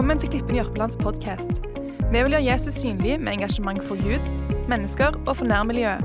[0.00, 1.58] Velkommen til Klippen Jørpelands podkast.
[2.08, 4.28] Vi vil gjøre Jesus synlig med engasjement for Gud,
[4.68, 6.00] mennesker og for nærmiljøet.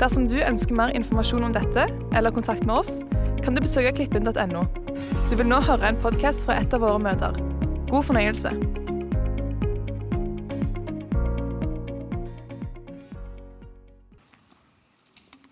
[0.00, 1.82] Dersom du ønsker mer informasjon om dette
[2.16, 3.02] eller kontakt med oss,
[3.44, 4.62] kan du besøke klippen.no.
[5.28, 7.36] Du vil nå høre en podkast fra et av våre møter.
[7.90, 8.54] God fornøyelse.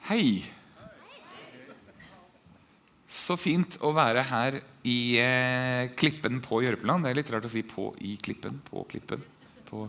[0.09, 0.60] Hei.
[3.21, 4.55] Så fint å være her
[4.89, 7.05] i eh, Klippen på Jørpeland.
[7.05, 9.27] Det er litt rart å si 'på i Klippen', 'på Klippen'.
[9.69, 9.89] På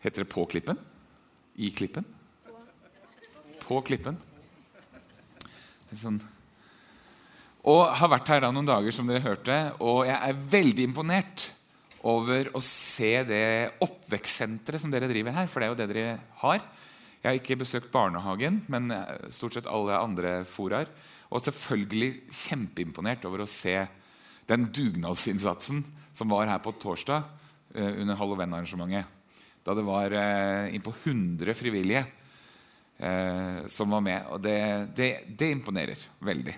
[0.00, 0.80] Heter det 'på Klippen'?
[1.58, 2.06] I Klippen?
[3.66, 4.16] På Klippen.
[5.92, 6.20] Sånn.
[7.64, 11.50] Og har vært her da noen dager, som dere hørte, og jeg er veldig imponert
[12.00, 16.18] over å se det oppvekstsenteret som dere driver her, for det er jo det dere
[16.44, 16.62] har.
[17.18, 18.88] Jeg har ikke besøkt barnehagen, men
[19.34, 20.88] stort sett alle andre foraer.
[21.28, 23.76] Og selvfølgelig kjempeimponert over å se
[24.48, 25.82] den dugnadsinnsatsen
[26.16, 27.26] som var her på torsdag
[27.74, 29.16] eh, under Hallowen-arrangementet.
[29.64, 32.06] Da det var eh, innpå 100 frivillige
[32.96, 34.30] eh, som var med.
[34.32, 34.56] Og det,
[34.96, 36.56] det, det imponerer veldig.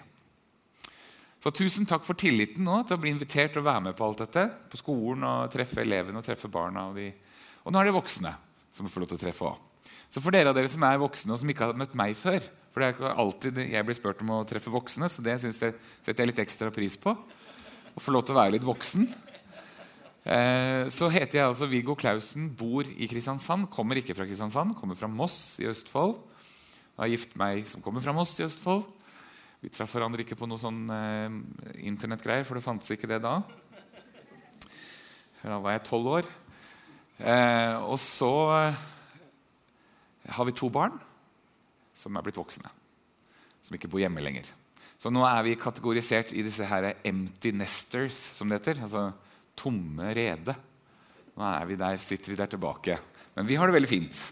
[1.40, 4.06] Så tusen takk for tilliten nå til å bli invitert til å være med på
[4.06, 4.44] alt dette.
[4.70, 6.90] På skolen og treffe elevene og treffe barna.
[6.90, 7.08] Og, de.
[7.64, 8.34] og nå er det voksne
[8.70, 9.69] som får lov til å treffe òg.
[10.10, 12.42] Så for dere av dere som er voksne og som ikke har møtt meg før
[12.72, 15.58] For det er ikke alltid jeg blir spurt om å treffe voksne, så det synes
[15.62, 17.14] jeg, setter jeg litt ekstra pris på.
[17.14, 19.08] Å få lov til å være litt voksen.
[20.20, 23.66] Eh, så heter jeg altså Viggo Clausen, bor i Kristiansand.
[23.74, 26.14] Kommer ikke fra Kristiansand, kommer fra Moss i Østfold.
[26.94, 28.84] Jeg har gift meg som kommer fra Moss i Østfold.
[29.60, 31.40] Vi traff hverandre ikke på noe sånn eh,
[31.90, 33.40] internettgreier, for det fantes ikke det da.
[35.40, 36.30] Da var jeg tolv år.
[37.18, 38.32] Eh, og så
[40.28, 40.98] har vi to barn
[41.96, 42.70] som er blitt voksne.
[43.64, 44.48] Som ikke bor hjemme lenger.
[45.00, 48.82] Så nå er vi kategorisert i disse her empty nesters, som det heter.
[48.84, 49.06] Altså
[49.56, 50.56] tomme rede.
[51.36, 52.98] Nå vi der, sitter vi der tilbake.
[53.36, 54.26] Men vi har det veldig fint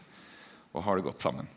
[0.77, 1.49] og har det godt sammen.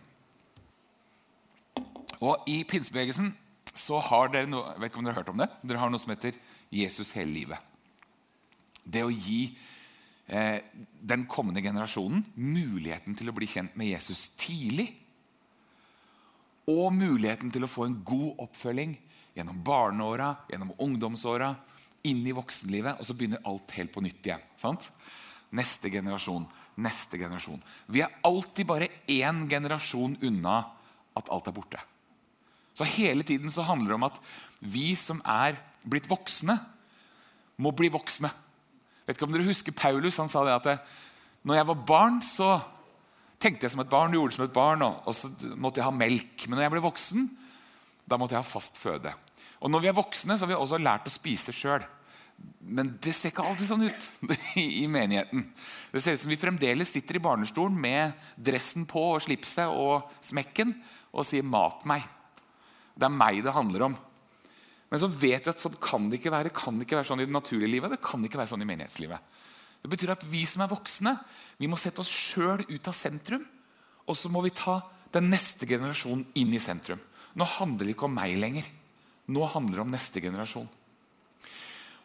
[2.22, 3.34] Og I pinsebevegelsen
[3.76, 6.02] så har dere noe, vet ikke om dere har hørt om det, dere har noe
[6.02, 6.38] som heter
[6.72, 7.60] Jesus hele livet.
[8.84, 9.52] Det å gi
[10.32, 14.88] den kommende generasjonen muligheten til å bli kjent med Jesus tidlig.
[16.72, 18.94] Og muligheten til å få en god oppfølging
[19.36, 21.52] gjennom barneåra, gjennom ungdomsåra,
[22.08, 23.00] inn i voksenlivet.
[23.00, 24.44] Og så begynner alt helt på nytt igjen.
[24.62, 24.88] sant?
[25.52, 26.46] Neste generasjon,
[26.80, 27.60] neste generasjon.
[27.92, 30.62] Vi er alltid bare én generasjon unna
[31.18, 31.82] at alt er borte.
[32.74, 34.22] Så hele tiden så handler det om at
[34.64, 36.56] vi som er blitt voksne,
[37.62, 38.32] må bli voksne.
[39.12, 40.78] Vet ikke om dere husker Paulus han sa det at det,
[41.44, 42.54] når jeg var barn, så
[43.42, 45.28] tenkte jeg som et barn, gjorde det som et barn, og så
[45.60, 46.46] måtte jeg ha melk.
[46.46, 47.26] Men når jeg ble voksen,
[48.08, 49.12] da måtte jeg ha fast føde.
[49.60, 51.84] Og når vi er voksne, så har vi også lært å spise sjøl.
[52.64, 54.08] Men det ser ikke alltid sånn ut
[54.64, 55.44] i menigheten.
[55.92, 60.08] Det ser ut som vi fremdeles sitter i barnestolen med dressen på og slipset og
[60.24, 60.72] smekken
[61.12, 62.08] og sier 'mat meg'.
[62.96, 63.98] Det er meg det handler om.
[64.92, 66.50] Men så vet vi at sånn kan det ikke være.
[66.50, 67.94] Det kan ikke være sånn i det naturlige livet.
[67.96, 69.38] Det kan ikke være sånn i menighetslivet.
[69.82, 71.16] Det betyr at vi som er voksne,
[71.58, 73.46] vi må sette oss sjøl ut av sentrum.
[74.06, 74.82] Og så må vi ta
[75.16, 77.00] den neste generasjonen inn i sentrum.
[77.40, 78.68] Nå handler det ikke om meg lenger.
[79.32, 80.70] Nå handler det om neste generasjon.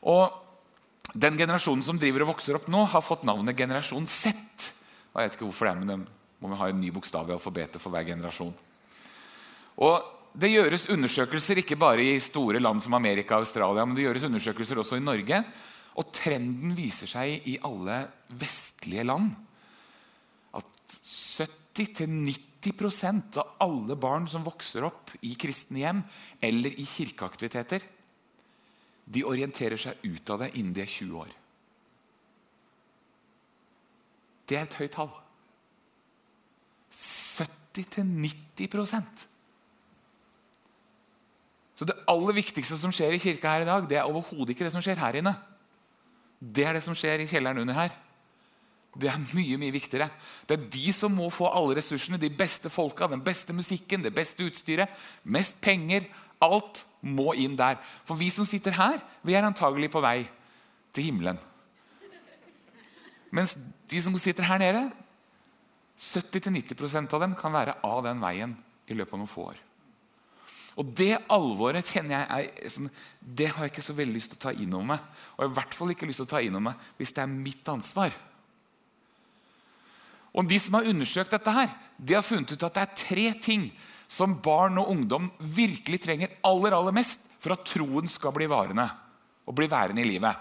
[0.06, 0.42] Og
[1.14, 4.32] Den generasjonen som driver og vokser opp nå, har fått navnet generasjon Z.
[5.14, 7.34] Jeg vet ikke hvorfor det er, men det må vi ha en ny bokstav i
[7.36, 8.50] alfabetet for hver generasjon.
[9.86, 14.04] Og det gjøres undersøkelser ikke bare i store land som Amerika og Australia, men det
[14.04, 15.38] gjøres undersøkelser også i Norge.
[15.96, 17.96] Og trenden viser seg i alle
[18.36, 19.32] vestlige land
[20.58, 26.04] at 70-90% av alle barn som vokser opp i kristne hjem
[26.44, 27.80] eller i kirkeaktiviteter,
[29.06, 31.30] de orienterer seg ut av det innen de er 20 år.
[34.46, 35.10] Det er et høyt tall.
[36.92, 39.26] 70-90
[41.76, 44.64] så Det aller viktigste som skjer i kirka her i dag, det er overhodet ikke
[44.64, 45.34] det som skjer her inne.
[46.40, 47.92] Det er det som skjer i kjelleren under her.
[48.96, 50.08] Det er mye mye viktigere.
[50.48, 54.14] Det er de som må få alle ressursene, de beste folka, den beste musikken, det
[54.16, 54.88] beste utstyret,
[55.22, 56.08] mest penger.
[56.40, 57.76] Alt må inn der.
[58.08, 60.22] For vi som sitter her, vi er antagelig på vei
[60.96, 61.40] til himmelen.
[63.36, 63.52] Mens
[63.90, 64.86] de som sitter her nede,
[66.00, 68.56] 70-90% av dem kan være av den veien
[68.88, 69.65] i løpet av noen få år.
[70.76, 72.88] Og Det alvoret kjenner jeg er,
[73.20, 75.04] det har jeg ikke så veldig lyst til å ta inn over meg.
[75.34, 77.14] Og jeg har i hvert fall ikke lyst til å ta inn over meg hvis
[77.16, 78.16] det er mitt ansvar.
[80.36, 83.26] Og De som har undersøkt dette, her, de har funnet ut at det er tre
[83.40, 83.70] ting
[84.06, 88.84] som barn og ungdom virkelig trenger aller aller mest for at troen skal bli varende
[89.46, 90.36] og bli værende i livet.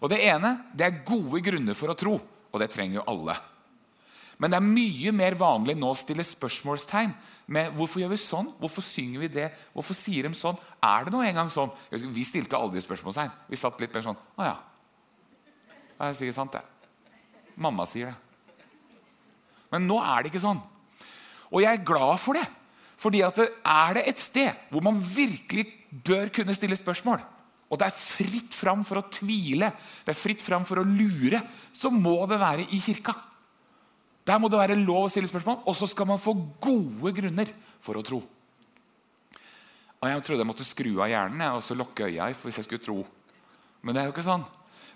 [0.00, 3.36] Og Det ene det er gode grunner for å tro, og det trenger jo alle.
[4.42, 7.12] Men det er mye mer vanlig nå å stille spørsmålstegn
[7.54, 10.58] med hvorfor gjør vi sånn, hvorfor synger vi det, hvorfor sier de sånn?
[10.82, 11.72] Er det nå engang sånn?
[11.90, 13.32] Vi stilte aldri spørsmålstegn.
[13.50, 14.54] Vi satt litt mer sånn Å ja.
[15.94, 16.64] Det er sikkert sant, det.
[17.54, 18.16] Mamma sier det.
[19.70, 20.60] Men nå er det ikke sånn.
[21.54, 22.44] Og jeg er glad for det.
[22.98, 25.68] Fordi at er det et sted hvor man virkelig
[26.04, 27.22] bør kunne stille spørsmål,
[27.70, 29.70] og det er fritt fram for å tvile,
[30.04, 31.40] det er fritt fram for å lure,
[31.74, 33.14] så må det være i kirka.
[34.24, 36.32] Der må det være lov å stille spørsmål, og så skal man få
[36.62, 37.50] gode grunner
[37.84, 38.22] for å tro.
[40.00, 42.84] Og Jeg trodde jeg måtte skru av hjernen og så lukke øya hvis jeg skulle
[42.84, 42.98] tro.
[43.84, 44.44] Men det er jo ikke sånn.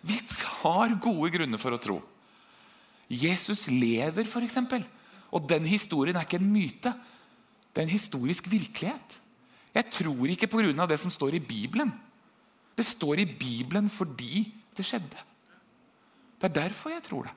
[0.05, 0.19] Vi
[0.61, 1.97] har gode grunner for å tro.
[3.09, 4.59] Jesus lever, f.eks.
[5.33, 6.93] Og den historien er ikke en myte.
[7.73, 9.17] Det er en historisk virkelighet.
[9.75, 10.87] Jeg tror ikke pga.
[10.87, 11.93] det som står i Bibelen.
[12.77, 14.45] Det står i Bibelen fordi
[14.77, 15.25] det skjedde.
[16.39, 17.35] Det er derfor jeg tror det.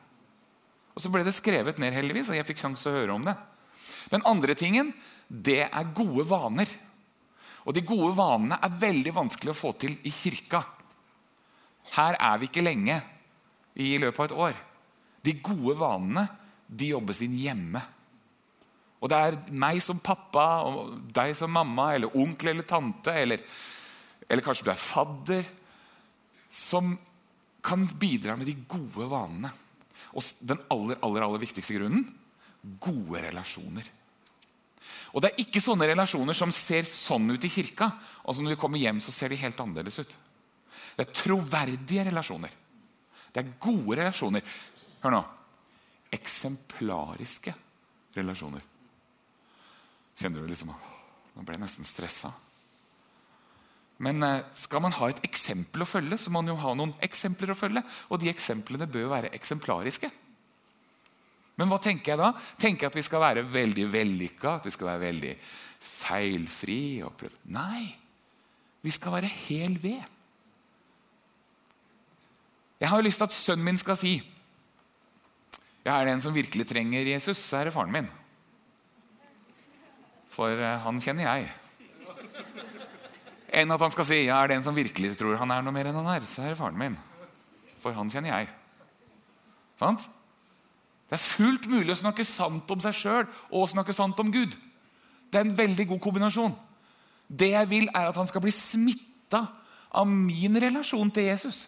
[0.96, 3.36] Og Så ble det skrevet ned, heldigvis, og jeg fikk sjanse å høre om det.
[4.12, 4.92] Den andre tingen
[5.32, 6.68] det er gode vaner.
[7.64, 10.64] Og de gode vanene er veldig vanskelig å få til i kirka.
[11.96, 12.98] Her er vi ikke lenge
[13.80, 14.62] i løpet av et år.
[15.22, 16.28] De gode vanene
[16.72, 17.82] de jobbes inn hjemme.
[19.02, 23.42] Og det er meg som pappa og deg som mamma eller onkel eller tante eller,
[24.28, 25.48] eller kanskje du er fadder,
[26.52, 26.94] som
[27.64, 29.52] kan bidra med de gode vanene.
[30.14, 32.06] Og den aller, aller, aller viktigste grunnen
[32.82, 33.88] gode relasjoner.
[35.12, 37.90] Og Det er ikke sånne relasjoner som ser sånn ut i kirka,
[38.24, 40.14] og så når vi kommer hjem, så ser de helt annerledes ut.
[40.96, 42.52] Det er troverdige relasjoner.
[43.32, 44.44] Det er gode relasjoner.
[45.04, 45.22] Hør nå.
[46.12, 47.54] Eksemplariske
[48.16, 48.64] relasjoner.
[50.20, 50.74] Kjenner du liksom
[51.32, 52.28] Nå ble jeg nesten stressa.
[54.02, 56.94] Men eh, skal man ha et eksempel å følge, så må man jo ha noen
[57.06, 57.84] eksempler å følge.
[58.10, 60.10] Og de eksemplene bør være eksemplariske.
[61.60, 62.32] Men hva tenker jeg da?
[62.58, 64.56] Tenker jeg at vi skal være veldig vellykka?
[64.58, 65.36] At vi skal være veldig
[65.86, 66.82] feilfri?
[67.54, 67.84] Nei.
[68.82, 70.02] Vi skal være hel ved.
[72.82, 74.16] Jeg har jo lyst til at sønnen min skal si
[75.86, 78.10] ja, Er det en som virkelig trenger Jesus, så er det faren min.
[80.32, 81.50] For uh, han kjenner jeg.
[83.52, 85.76] Enn at han skal si ja, er det en som virkelig tror han er noe
[85.76, 86.96] mer enn han er, så er det faren min.
[87.84, 88.52] For han kjenner jeg.
[89.80, 90.06] Sant?
[91.10, 94.30] Det er fullt mulig å snakke sant om seg sjøl og å snakke sant om
[94.32, 94.56] Gud.
[95.28, 96.54] Det er en veldig god kombinasjon.
[97.28, 99.46] Det jeg vil, er at han skal bli smitta
[99.92, 101.66] av min relasjon til Jesus.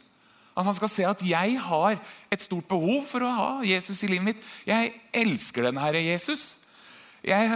[0.56, 1.98] At han skal se at jeg har
[2.32, 4.46] et stort behov for å ha Jesus i livet mitt.
[4.68, 4.94] Jeg
[5.24, 6.54] elsker denne Herre Jesus.
[7.26, 7.50] Jeg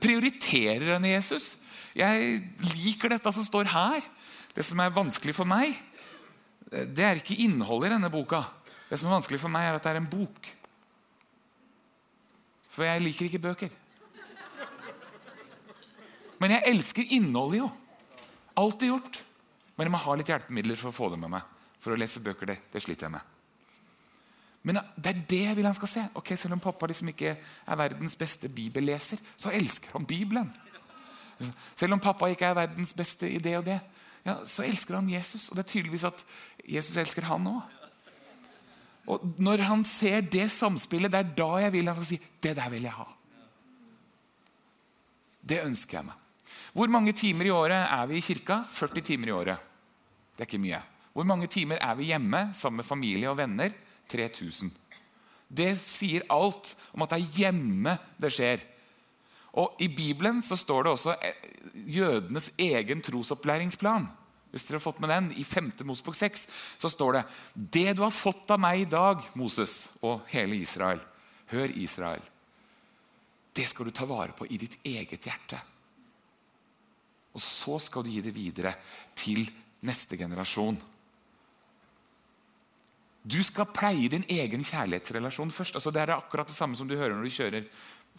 [0.00, 1.54] prioriterer denne Jesus.
[1.94, 2.40] Jeg
[2.74, 4.04] liker dette som står her.
[4.54, 5.74] Det som er vanskelig for meg,
[6.70, 8.42] det er ikke innholdet i denne boka.
[8.88, 10.50] Det som er vanskelig for meg, er at det er en bok.
[12.74, 13.74] For jeg liker ikke bøker.
[16.42, 17.70] Men jeg elsker innholdet, jo.
[18.58, 19.20] Alltid gjort.
[19.74, 21.50] Men jeg må ha litt hjelpemidler for å få det med meg
[21.84, 22.48] for å lese bøker.
[22.48, 23.32] Det, det sliter jeg med.
[24.64, 26.04] Men det er det jeg vil han skal se.
[26.16, 30.48] Ok, Selv om pappa liksom ikke er verdens beste bibelleser, så elsker han Bibelen.
[31.74, 33.78] Selv om pappa ikke er verdens beste i det og det,
[34.24, 35.48] ja, så elsker han Jesus.
[35.50, 36.24] Og det er tydeligvis at
[36.76, 37.80] Jesus elsker han òg.
[39.12, 42.54] Og når han ser det samspillet, det er da jeg vil han skal si det
[42.56, 43.06] der vil jeg ha.
[45.44, 46.20] Det ønsker jeg meg.
[46.74, 48.62] Hvor mange timer i året er vi i kirka?
[48.64, 49.66] 40 timer i året.
[50.34, 50.80] Det er ikke mye.
[51.14, 53.74] Hvor mange timer er vi hjemme sammen med familie og venner?
[54.10, 54.72] 3000.
[55.48, 58.64] Det sier alt om at det er hjemme det skjer.
[59.60, 61.48] Og I Bibelen så står det også eh,
[61.94, 64.08] jødenes egen trosopplæringsplan.
[64.54, 65.72] Hvis dere har fått med den, I 5.
[65.86, 66.46] Mosebok 6
[66.78, 71.02] så står det Det du har fått av meg i dag, Moses og hele Israel
[71.50, 72.22] Hør, Israel.
[73.54, 75.58] Det skal du ta vare på i ditt eget hjerte.
[77.34, 78.72] Og så skal du gi det videre
[79.18, 79.44] til
[79.84, 80.78] neste generasjon.
[83.24, 85.78] Du skal pleie din egen kjærlighetsrelasjon først.
[85.78, 87.68] Altså, det er akkurat det samme som du hører når du kjører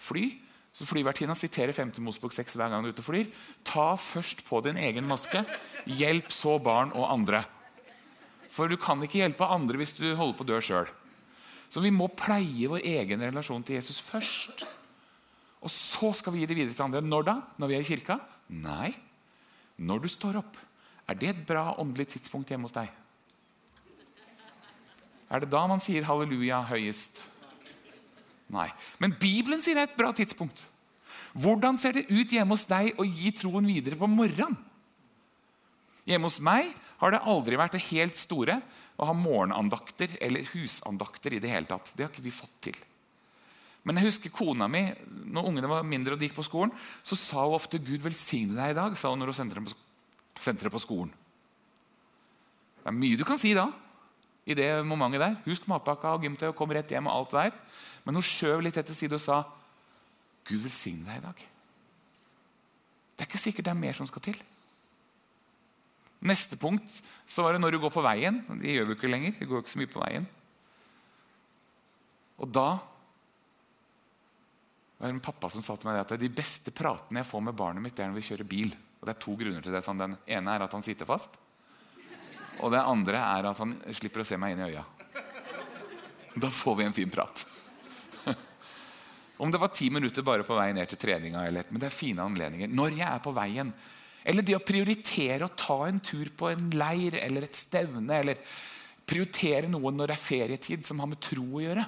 [0.01, 0.29] fly.
[0.75, 1.93] Så Flyvertinna siterer 5.
[2.03, 3.29] Mosebok 6 hver gang du er ute og flyr.
[3.63, 5.45] Ta først på din egen maske.
[5.87, 7.45] Hjelp så barn og andre.
[8.51, 10.89] For du kan ikke hjelpe andre hvis du holder på å dø sjøl.
[11.71, 14.65] Så vi må pleie vår egen relasjon til Jesus først.
[15.63, 17.01] Og så skal vi gi det videre til andre.
[17.03, 17.37] Når da?
[17.55, 18.19] Når vi er i kirka?
[18.51, 18.91] Nei.
[19.79, 20.59] Når du står opp.
[21.07, 22.91] Er det et bra åndelig tidspunkt hjemme hos deg?
[25.31, 27.23] Er det da man sier halleluja høyest?
[28.53, 28.69] Nei.
[29.01, 30.65] Men Bibelen sier det er et bra tidspunkt.
[31.35, 34.57] Hvordan ser det ut hjemme hos deg å gi troen videre på morgenen?
[36.05, 38.59] Hjemme hos meg har det aldri vært det helt store
[39.01, 41.89] å ha morgenandakter eller husandakter i det hele tatt.
[41.95, 42.77] Det har ikke vi fått til.
[43.85, 44.83] Men jeg husker kona mi
[45.29, 46.73] når ungene var mindre og de gikk på skolen,
[47.05, 50.71] så sa hun ofte 'Gud velsigne deg i dag', sa hun når hun sendte dem
[50.73, 51.11] på, skolen.
[52.81, 53.69] Det er mye du kan si da.
[54.45, 55.37] I det momentet der.
[55.45, 57.07] Husk matpakka og gymtøy og kom rett hjem.
[57.07, 57.51] og alt der.
[58.05, 59.43] Men hun skjøv litt etter side og sa
[60.45, 61.45] 'Gud velsigne deg i dag'.
[63.15, 64.37] Det er ikke sikkert det er mer som skal til.
[66.21, 68.43] Neste punkt så var det når du går på veien.
[68.61, 69.33] Det gjør vi ikke lenger.
[69.39, 70.27] Vi går ikke så mye på veien.
[72.37, 72.79] Og da
[74.97, 77.57] var det en pappa som sa til meg at de beste pratene jeg får med
[77.57, 78.75] barnet mitt, det er når vi kjører bil.
[78.99, 79.83] Og Det er to grunner til det.
[79.85, 81.37] Den ene er at han sitter fast.
[82.63, 84.85] Og det andre er at han slipper å se meg inn i øya.
[86.35, 87.45] Da får vi en fin prat.
[89.37, 91.95] Om det var ti minutter bare på vei ned til treninga, eller, men det er
[91.95, 92.71] fine anledninger.
[92.71, 93.73] Når jeg er på veien,
[94.25, 98.39] eller det å prioritere å ta en tur på en leir eller et stevne, eller
[99.05, 101.83] prioritere noe når det er ferietid som har med tro å gjøre.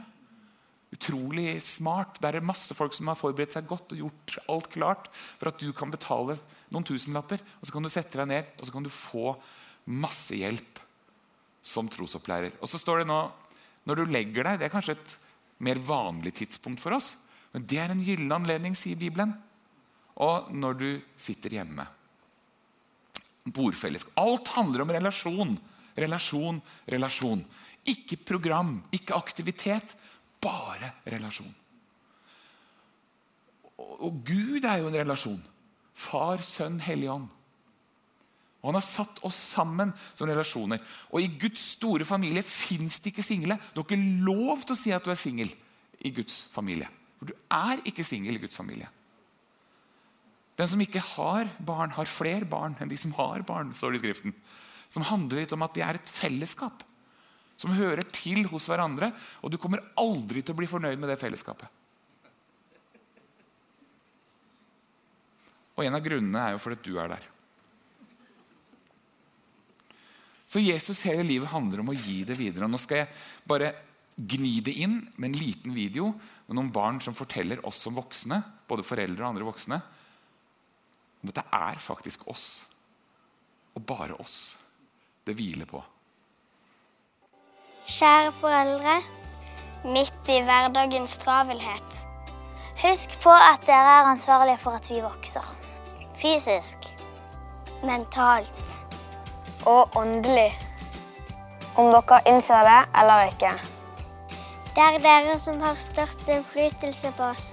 [0.93, 2.19] Utrolig smart.
[2.23, 5.09] Der er masse folk som har forberedt seg godt og gjort alt klart
[5.39, 6.37] for at du kan betale
[6.71, 7.41] noen tusenlapper.
[7.59, 9.33] Og så kan du sette deg ned og så kan du få
[9.87, 10.81] masse hjelp
[11.63, 12.57] som trosopplærer.
[12.61, 13.21] Og så står det nå
[13.87, 15.13] når du legger deg Det er kanskje et
[15.63, 17.13] mer vanlig tidspunkt for oss.
[17.53, 19.31] Men det er en gyllen anledning, sier Bibelen.
[20.23, 20.89] Og når du
[21.19, 21.85] sitter hjemme.
[23.47, 24.15] Bordfellesskap.
[24.19, 25.55] Alt handler om relasjon.
[25.97, 26.59] Relasjon,
[26.91, 27.45] relasjon.
[27.87, 29.95] Ikke program, ikke aktivitet.
[30.43, 31.53] Bare relasjon.
[33.77, 35.39] Og Gud er jo en relasjon.
[35.97, 37.31] Far, Sønn, Hellig Ånd.
[38.61, 40.81] Og Han har satt oss sammen som relasjoner.
[41.13, 43.59] Og I Guds store familie fins det ikke single.
[43.73, 45.51] Du har ikke lov til å si at du er singel
[46.03, 46.89] i Guds familie.
[47.19, 48.89] For du er ikke singel i Guds familie.
[50.57, 53.75] Den som ikke har barn, har flere barn enn de som har barn.
[53.77, 54.33] står det i skriften.
[54.89, 56.83] Som handler litt om at vi er et fellesskap
[57.57, 59.11] som hører til hos hverandre.
[59.41, 61.69] Og du kommer aldri til å bli fornøyd med det fellesskapet.
[65.77, 67.25] Og en av grunnene er jo fordi du er der.
[70.47, 72.69] Så Jesus hele livet handler om å gi det videre.
[72.71, 73.09] Nå skal jeg
[73.47, 73.73] bare
[74.17, 76.13] gni det inn med en liten video
[76.47, 79.81] med noen barn som forteller oss som voksne, både foreldre og andre voksne,
[81.21, 82.47] om det er faktisk oss.
[83.75, 84.55] Og bare oss
[85.27, 85.83] det hviler på.
[87.87, 88.97] Kjære foreldre.
[89.87, 92.01] Midt i hverdagens travelhet.
[92.81, 95.45] Husk på at dere er ansvarlige for at vi vokser.
[96.21, 96.89] Fysisk.
[97.85, 98.86] Mentalt.
[99.67, 100.49] Og åndelig.
[101.77, 103.51] Om dere innser det eller ikke.
[104.77, 107.51] Det er dere som har størst innflytelse på oss.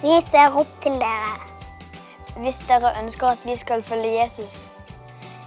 [0.00, 1.38] Vi ser opp til dere.
[2.40, 4.56] Hvis dere ønsker at vi skal følge Jesus,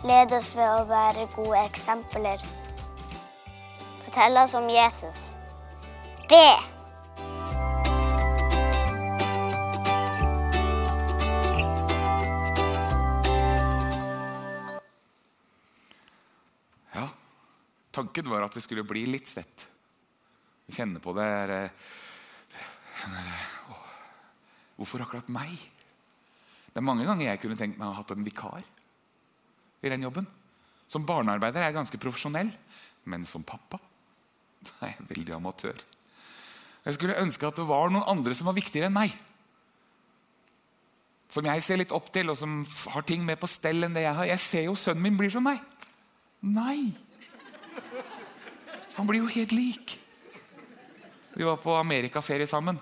[0.04, 2.42] Led oss ved å være gode eksempler.
[4.04, 5.22] Fortell oss om Jesus.
[6.28, 6.73] Be!
[18.14, 19.64] Tanken var at vi skulle bli litt svett.
[20.70, 21.52] Vi kjenner på det er,
[23.74, 23.78] å,
[24.78, 25.56] Hvorfor akkurat meg?
[26.68, 28.62] Det er mange ganger jeg kunne tenkt meg å ha hatt en vikar
[29.82, 30.28] i den jobben.
[30.86, 32.52] Som barnearbeider er jeg ganske profesjonell,
[33.10, 33.80] men som pappa
[34.84, 35.82] er jeg veldig amatør.
[36.86, 39.16] Jeg skulle ønske at det var noen andre som var viktigere enn meg.
[41.34, 42.62] Som jeg ser litt opp til, og som
[42.94, 44.30] har ting mer på stell enn det jeg har.
[44.36, 45.66] Jeg ser jo sønnen min blir som meg.
[46.46, 46.94] Nei!
[48.98, 49.98] Han blir jo helt lik.
[51.34, 52.78] Vi var på amerikaferie sammen.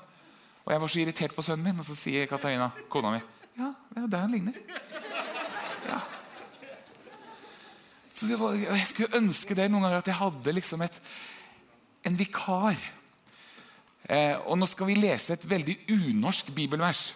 [0.66, 3.22] Og jeg var så irritert på sønnen min, og så sier Katarina, kona mi,
[3.58, 4.58] ja, det er jo der han ligner.
[5.88, 6.00] Ja.
[8.14, 11.00] Så var, Jeg skulle ønske det noen ganger at jeg hadde liksom et,
[12.06, 12.78] en vikar.
[14.06, 17.12] Eh, og Nå skal vi lese et veldig unorsk bibelvers.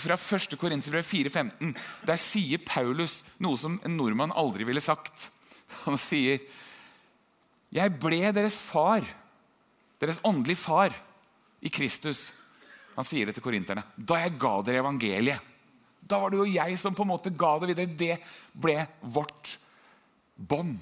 [0.00, 0.54] Fra 1.
[0.56, 1.74] Korinterbrev 4,15.
[2.06, 5.28] Der sier Paulus noe som en nordmann aldri ville sagt.
[5.84, 6.38] Han sier
[7.70, 9.04] Jeg ble deres far,
[10.02, 10.94] deres åndelige far,
[11.60, 12.30] i Kristus.
[12.96, 13.84] Han sier det til korinterne.
[13.96, 15.48] Da jeg ga dere evangeliet.
[16.00, 17.98] Da var det jo jeg som på en måte ga det videre.
[18.00, 18.16] Det
[18.56, 19.58] ble vårt
[20.34, 20.80] bånd.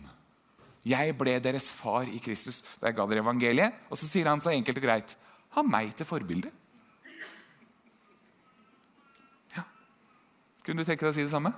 [0.89, 3.83] Jeg ble deres far i Kristus da jeg ga dere evangeliet.
[3.91, 5.17] Og så sier han så enkelt og greit
[5.57, 6.53] ha meg til forbilde.
[9.57, 9.67] Ja.
[10.65, 11.53] Kunne du tenke deg å si det samme?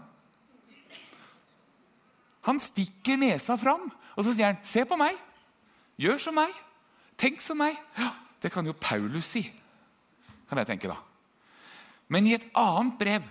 [2.50, 5.14] Han stikker nesa fram, og så sier han, 'Se på meg.
[5.98, 6.50] Gjør som meg.
[7.16, 8.10] Tenk som meg.' Ja,
[8.42, 9.52] Det kan jo Paulus si,
[10.48, 10.96] kan jeg tenke da.
[12.08, 13.22] Men i et annet brev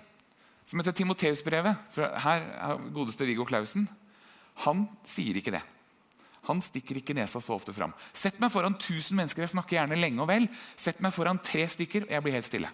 [0.69, 1.75] som heter Timoteusbrevet.
[1.95, 3.89] Her er godeste Viggo Clausen.
[4.65, 5.63] Han sier ikke det.
[6.45, 7.93] Han stikker ikke nesa så ofte fram.
[8.13, 10.47] Sett meg foran 1000 mennesker, jeg snakker gjerne lenge og vel.
[10.77, 12.69] Sett meg foran tre stykker, og jeg blir helt stille.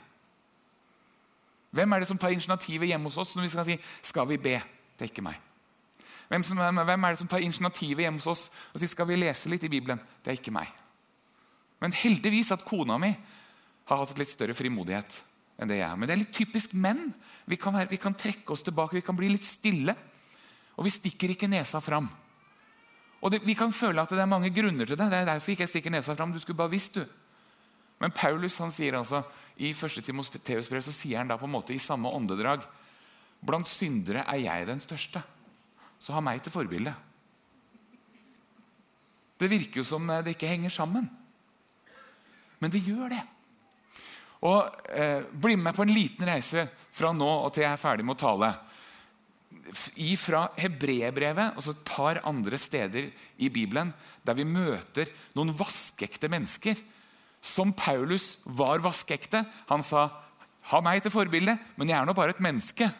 [1.71, 4.37] Hvem er det som tar initiativet hjemme hos oss når vi skal si 'skal vi
[4.37, 4.63] be'?
[4.99, 5.39] Det er ikke meg.
[6.29, 9.15] Hvem, som, hvem er det som tar initiativet hjemme hos oss og sier 'skal vi
[9.15, 10.01] lese litt i Bibelen'?
[10.23, 10.67] Det er ikke meg.
[11.81, 13.15] Men heldigvis at kona mi
[13.85, 15.21] har hatt et litt større frimodighet
[15.59, 15.95] enn det jeg har.
[15.95, 17.13] Men det er litt typisk menn.
[17.45, 19.95] Vi kan, være, vi kan trekke oss tilbake, vi kan bli litt stille.
[20.75, 22.09] Og vi stikker ikke nesa fram.
[23.21, 25.09] Og det, Vi kan føle at det er mange grunner til det.
[25.09, 26.33] Det er derfor ikke jeg stikker nesa fram.
[26.33, 27.05] Du skulle bare visst, du.
[27.99, 29.23] Men Paulus han sier altså,
[29.57, 30.03] i 1.
[30.03, 32.65] Timoteus brev så sier han da på en måte i samme åndedrag
[33.45, 35.21] Blant syndere er jeg den største,
[35.99, 36.93] så ha meg til forbilde.
[39.35, 41.09] Det virker jo som det ikke henger sammen.
[42.59, 43.23] Men det gjør det.
[44.45, 48.05] Og eh, Bli med på en liten reise fra nå og til jeg er ferdig
[48.07, 48.53] med å tale
[50.19, 53.07] fra Hebreerbrevet og så et par andre steder
[53.41, 53.93] i Bibelen
[54.25, 56.77] der vi møter noen vaskeekte mennesker.
[57.45, 59.45] Som Paulus var vaskeekte.
[59.69, 60.09] Han sa
[60.65, 62.91] 'ha meg til forbilde', men jeg er nå bare et menneske.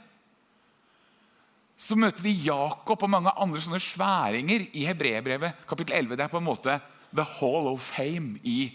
[1.76, 6.16] Så møter vi Jakob og mange andre sånne sværinger i Hebreerbrevet kapittel 11.
[6.16, 6.78] Det er på en måte
[7.12, 8.70] the hall of fame i,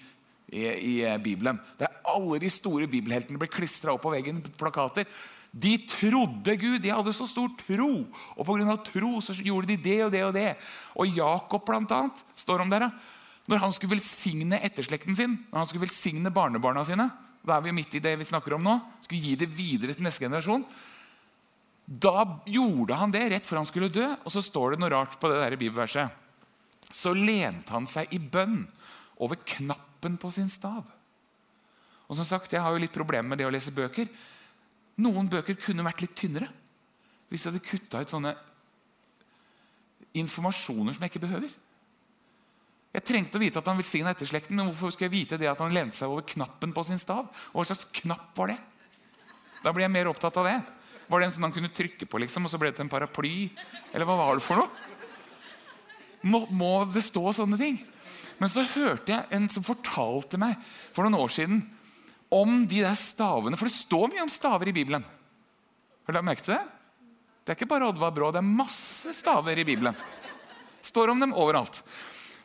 [0.52, 1.60] i, i Bibelen.
[1.80, 5.08] Der alle de store bibelheltene ble klistra opp på veggen på plakater.
[5.50, 6.78] De trodde Gud.
[6.84, 7.90] De hadde så stor tro.
[8.36, 8.76] Og pga.
[8.84, 10.50] tro så gjorde de det og det og det.
[11.00, 12.92] Og Jakob blant annet, står om dere,
[13.48, 17.08] når han skulle velsigne etterslekten sin, når han skulle velsigne barnebarna sine,
[17.40, 20.04] da er vi midt i det vi snakker om nå, skulle gi det videre til
[20.04, 20.66] neste generasjon,
[21.90, 24.06] da gjorde han det rett før han skulle dø.
[24.22, 26.14] Og så står det noe rart på det der bibelverset.
[26.90, 28.62] Så lente han seg i bønn
[29.20, 30.84] over knappen på sin stav.
[32.06, 34.08] Og som sagt, Jeg har jo litt problemer med det å lese bøker.
[35.02, 36.50] Noen bøker kunne vært litt tynnere
[37.30, 38.32] hvis jeg hadde kutta ut sånne
[40.18, 41.50] informasjoner som jeg ikke behøver.
[42.90, 45.60] Jeg trengte å vite at han velsigna etterslekten, men hvorfor skulle jeg vite det at
[45.62, 47.28] han lente seg over knappen på sin stav?
[47.52, 48.58] Og hva slags knapp var det?
[49.62, 50.56] Da ble jeg mer opptatt av det.
[51.10, 52.92] Var det en sånn han kunne trykke på, liksom, og så ble det til en
[52.92, 53.34] paraply?
[53.90, 54.70] Eller hva var det for noe?
[56.30, 57.80] Må, må det stå sånne ting?
[58.40, 60.56] Men så hørte jeg en som fortalte meg
[60.94, 61.64] for noen år siden
[62.32, 63.58] om de der stavene.
[63.58, 65.04] For det står mye om staver i Bibelen.
[66.06, 66.60] Har dere merket det?
[67.42, 69.96] Det er ikke bare Oddvar Brå, det er masse staver i Bibelen.
[70.82, 71.82] står om dem overalt.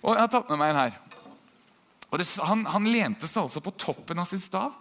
[0.02, 0.96] Og Jeg har tatt med meg en her.
[2.16, 4.76] Det, han, han, lente seg altså på toppen av sin stav.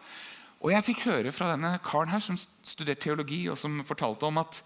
[0.65, 4.41] Og jeg fikk høre fra denne karen her som studerte teologi, og som fortalte om
[4.41, 4.63] at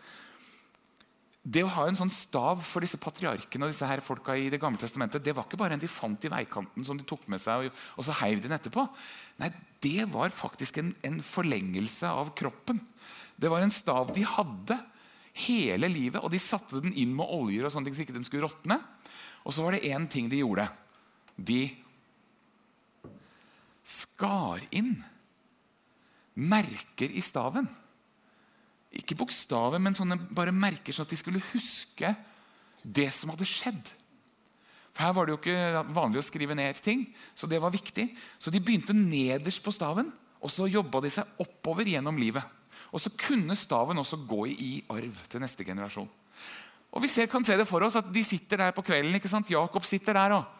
[1.49, 4.61] det å ha en sånn stav for disse patriarkene og disse her folka i Det
[4.61, 7.41] gamle testamentet, det var ikke bare en de fant i veikanten som de tok med
[7.41, 8.85] seg og, så heiv den etterpå.
[9.41, 9.51] Nei,
[9.83, 12.83] Det var faktisk en, en, forlengelse av kroppen.
[13.39, 14.79] Det var en stav de hadde
[15.49, 18.27] hele livet, og de satte den inn med oljer og sånne ting, så ikke den
[18.27, 18.81] skulle råtne.
[19.47, 20.67] Og så var det én ting de gjorde.
[21.39, 21.63] De
[23.87, 24.99] skar inn
[26.39, 27.67] merker i staven.
[28.95, 32.15] Ikke bokstaven, men sånne bare merker, sånn at de skulle huske
[32.83, 33.91] det som hadde skjedd.
[34.95, 37.05] For Her var det jo ikke vanlig å skrive ned ting,
[37.37, 38.09] så det var viktig.
[38.41, 42.43] Så de begynte nederst på staven, og så jobba de seg oppover gjennom livet.
[42.95, 46.09] Og så kunne staven også gå i arv til neste generasjon.
[46.89, 49.15] Og Vi ser, kan se det for oss at de sitter der på kvelden.
[49.15, 49.51] ikke sant?
[49.51, 50.55] Jakob sitter der også.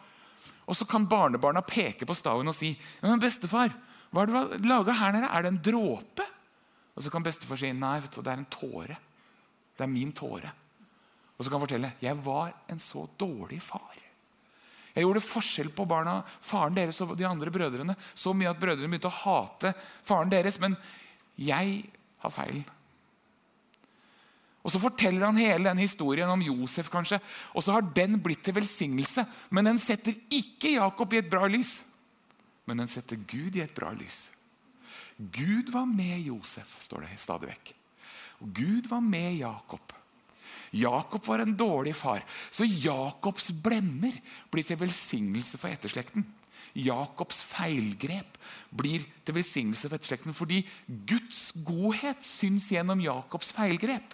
[0.69, 3.73] Og så kan barnebarna peke på staven og si men 'Bestefar,
[4.09, 5.29] hva er det du har laga her nede?
[5.29, 6.27] Er det en dråpe?'
[6.95, 8.97] Og så kan bestefar si nei, vet du, det er en tåre.
[9.77, 10.51] Det er min tåre.
[11.37, 13.95] Og så kan han fortelle jeg var en så dårlig far.
[14.91, 17.95] Jeg gjorde forskjell på barna, faren deres og de andre brødrene.
[18.17, 19.71] Så mye at brødrene begynte å hate
[20.03, 20.59] faren deres.
[20.59, 20.75] Men
[21.39, 21.85] jeg
[22.19, 22.65] har feilen.
[24.59, 27.21] Og Så forteller han hele den historien om Josef, kanskje.
[27.55, 29.23] Og så har den blitt til velsignelse.
[29.49, 31.79] Men den setter ikke Jakob i et bra lys.
[32.69, 34.27] Men den setter Gud i et bra lys.
[35.17, 37.71] Gud var med Josef, står det stadig vekk.
[38.45, 39.95] Og Gud var med Jakob.
[40.71, 42.21] Jakob var en dårlig far,
[42.53, 44.13] så Jakobs blemmer
[44.53, 46.27] blir til velsignelse for etterslekten.
[46.77, 48.37] Jakobs feilgrep
[48.69, 54.13] blir til velsignelse for etterslekten fordi Guds godhet syns gjennom Jakobs feilgrep.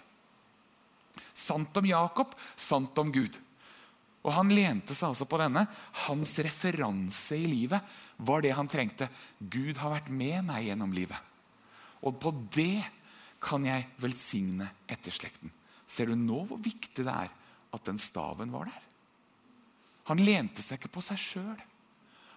[1.36, 3.36] Sant om Jakob, sant om Gud.
[4.26, 5.66] Og Han lente seg altså på denne.
[6.08, 7.84] Hans referanse i livet
[8.16, 9.08] var det han trengte.
[9.38, 11.18] Gud har vært med meg gjennom livet.
[12.06, 12.84] Og på det
[13.42, 15.52] kan jeg velsigne etterslekten.
[15.86, 17.32] Ser du nå hvor viktig det er
[17.76, 18.84] at den staven var der?
[20.10, 21.58] Han lente seg ikke på seg sjøl.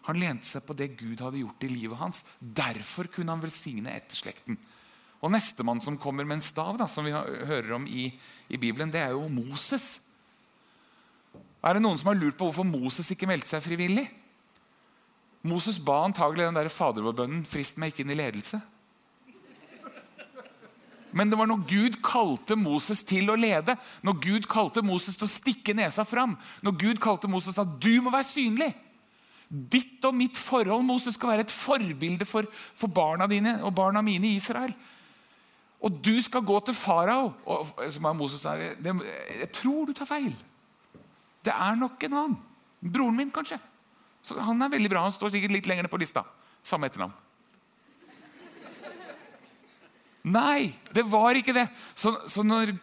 [0.10, 2.24] Han lente seg på det Gud hadde gjort i livet hans.
[2.40, 4.58] Derfor kunne han velsigne etterslekten.
[5.20, 8.08] Og Nestemann som kommer med en stav, da, som vi hører om i,
[8.48, 10.00] i Bibelen, det er jo Moses.
[11.60, 14.08] Er det noen som har lurt på hvorfor Moses ikke meldte seg frivillig?
[15.42, 18.62] Moses ba antagelig den der fadervårbønnen 'frist meg ikke inn i ledelse'.
[21.12, 23.76] Men det var når Gud kalte Moses til å lede,
[24.06, 27.80] når Gud kalte Moses til å stikke nesa fram, når Gud kalte Moses til at
[27.82, 28.70] du må være synlig
[29.50, 32.46] Ditt og mitt forhold Moses, skal være et forbilde for,
[32.78, 34.76] for barna dine og barna mine i Israel.
[35.82, 37.32] Og du skal gå til farao.
[37.90, 40.36] Som er Moses der, Jeg tror du tar feil.
[41.42, 42.38] Det er nok en annen.
[42.94, 43.58] Broren min, kanskje.
[44.24, 45.06] Så Han er veldig bra.
[45.06, 46.26] Han står sikkert litt lenger ned på lista.
[46.64, 47.16] Samme etternavn.
[50.30, 51.66] Nei, det var ikke det.
[51.96, 52.74] Så, så, når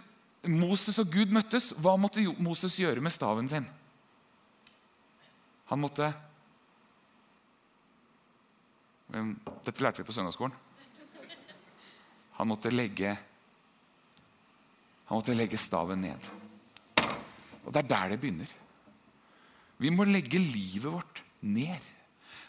[0.48, 3.66] Moses og Gud møttes, hva måtte Moses gjøre med staven sin?
[5.66, 6.12] Han måtte
[9.06, 10.54] Dette lærte vi på søndagsskolen.
[12.36, 13.12] Han måtte legge
[15.06, 16.26] Han måtte legge staven ned.
[17.62, 18.50] Og det er der det begynner.
[19.78, 21.92] Vi må legge livet vårt ned.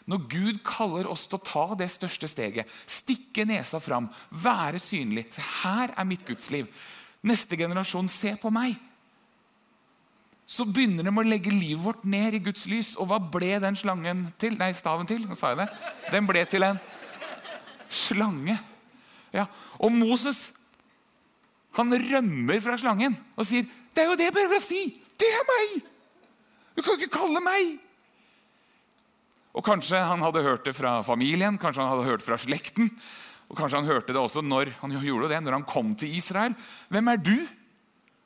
[0.08, 5.26] Når Gud kaller oss til å ta det største steget, stikke nesa fram, være synlig
[5.36, 6.70] Se, her er mitt gudsliv.
[7.28, 8.78] Neste generasjon, se på meg.
[10.48, 12.94] Så begynner de å legge livet vårt ned i Guds lys.
[12.96, 14.56] Og hva ble den slangen til?
[14.56, 15.26] Nei, staven til.
[15.28, 15.66] Nå sa jeg det.
[16.14, 16.80] Den ble til en
[17.92, 18.56] slange.
[19.34, 19.44] Ja.
[19.76, 20.46] Og Moses
[21.76, 24.80] han rømmer fra slangen og sier, 'Det er jo det jeg prøver å si!
[25.18, 25.84] Det er meg!
[26.74, 27.87] Du kan ikke kalle meg!'
[29.58, 32.92] Og Kanskje han hadde hørt det fra familien, kanskje han hadde hørt fra slekten.
[33.48, 36.54] Og kanskje han hørte det også når han gjorde det, når han kom til Israel.
[36.92, 37.36] Hvem er du?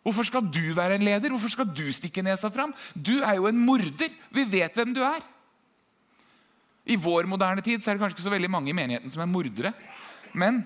[0.02, 1.30] Hvorfor skal du være en leder?
[1.30, 2.74] Hvorfor skal du stikke nesa fram?
[2.92, 4.10] Du er jo en morder.
[4.34, 5.22] Vi vet hvem du er.
[6.84, 9.30] I vår moderne tid er det kanskje ikke så veldig mange i menigheten som er
[9.30, 9.72] mordere.
[10.34, 10.64] Men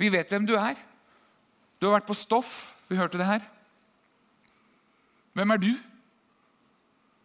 [0.00, 0.78] vi vet hvem du er.
[1.78, 2.72] Du har vært på stoff.
[2.88, 3.44] Vi hørte det her.
[5.36, 5.72] Hvem er du?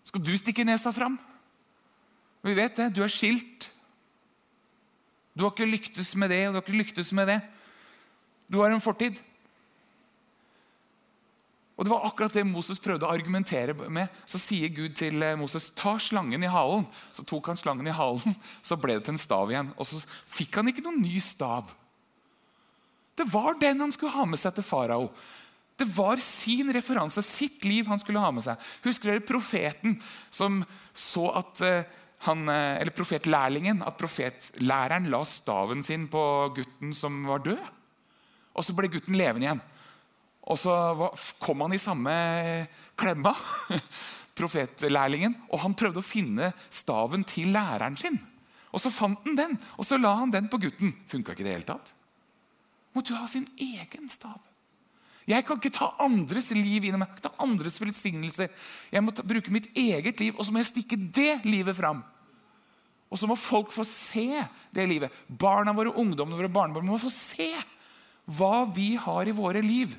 [0.03, 1.15] Skal du stikke nesa fram?
[2.43, 2.91] Vi vet det.
[2.95, 3.69] Du er skilt.
[5.33, 7.39] Du har ikke lyktes med det, og du har ikke lyktes med det.
[8.51, 9.17] Du har en fortid.
[11.73, 14.11] Og Det var akkurat det Moses prøvde å argumentere med.
[14.29, 16.85] Så sier Gud til eh, Moses ta slangen i halen.
[17.15, 18.35] Så tok han slangen i halen,
[18.67, 19.71] så ble det til en stav igjen.
[19.73, 21.73] Og så fikk han ikke noen ny stav.
[23.17, 25.09] Det var den han skulle ha med seg til farao.
[25.77, 28.61] Det var sin referanse, sitt liv han skulle ha med seg.
[28.85, 29.97] Husker dere profeten
[30.33, 30.61] som
[30.93, 36.23] så at uh, han, eh, eller profetlærlingen, at profetlæreren la staven sin på
[36.55, 37.61] gutten som var død.
[38.53, 39.63] Og så ble gutten levende igjen.
[40.43, 40.73] Og så
[41.39, 42.13] kom han i samme
[42.99, 43.33] klemma,
[44.39, 48.19] profetlærlingen, og han prøvde å finne staven til læreren sin.
[48.73, 50.95] Og så fant han den, og så la han den på gutten.
[51.07, 51.93] Funka ikke det i det hele tatt?
[52.93, 54.41] Måtte jo ha sin egen stav.
[55.29, 58.49] Jeg kan ikke ta andres liv inn i meg, ikke ta andres velsignelser.
[58.91, 62.03] Jeg må ta, bruke mitt eget liv, og så må jeg stikke det livet fram.
[63.13, 64.41] Og så må folk få se
[64.73, 65.13] det livet.
[65.29, 67.51] Barna våre, ungdommene våre, barnebarn må få se
[68.25, 69.93] hva vi har i våre liv.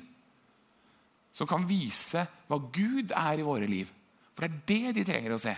[1.35, 3.87] Som kan vise hva Gud er i våre liv.
[4.35, 5.55] For det er det de trenger å se.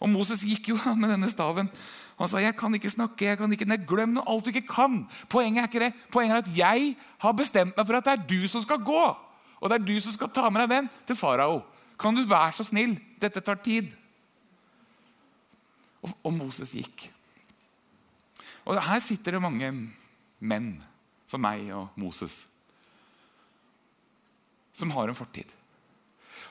[0.00, 1.68] Og Moses gikk jo med denne staven.
[2.16, 4.68] Han sa jeg kan ikke snakke, jeg kan ikke Nei, glem noe alt du ikke
[4.70, 5.02] kan.
[5.28, 5.92] Poenget er ikke det.
[6.14, 6.94] Poenget er at jeg
[7.26, 9.04] har bestemt meg for at det er du som skal gå.
[9.60, 11.60] Og det er du som skal ta med deg den til farao.
[12.00, 12.96] Kan du være så snill?
[13.20, 13.92] Dette tar tid.
[16.04, 17.08] Og, Moses gikk.
[18.68, 19.70] Og Her sitter det mange
[20.44, 20.74] menn
[21.28, 22.44] som meg og Moses,
[24.76, 25.48] som har en fortid.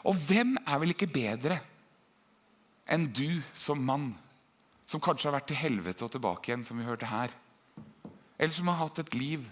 [0.04, 1.60] Og hvem er vel ikke bedre
[2.89, 4.12] enn du som mann,
[4.89, 7.32] som kanskje har vært til helvete og tilbake igjen, som vi hørte her?
[8.38, 9.46] Eller som har hatt et liv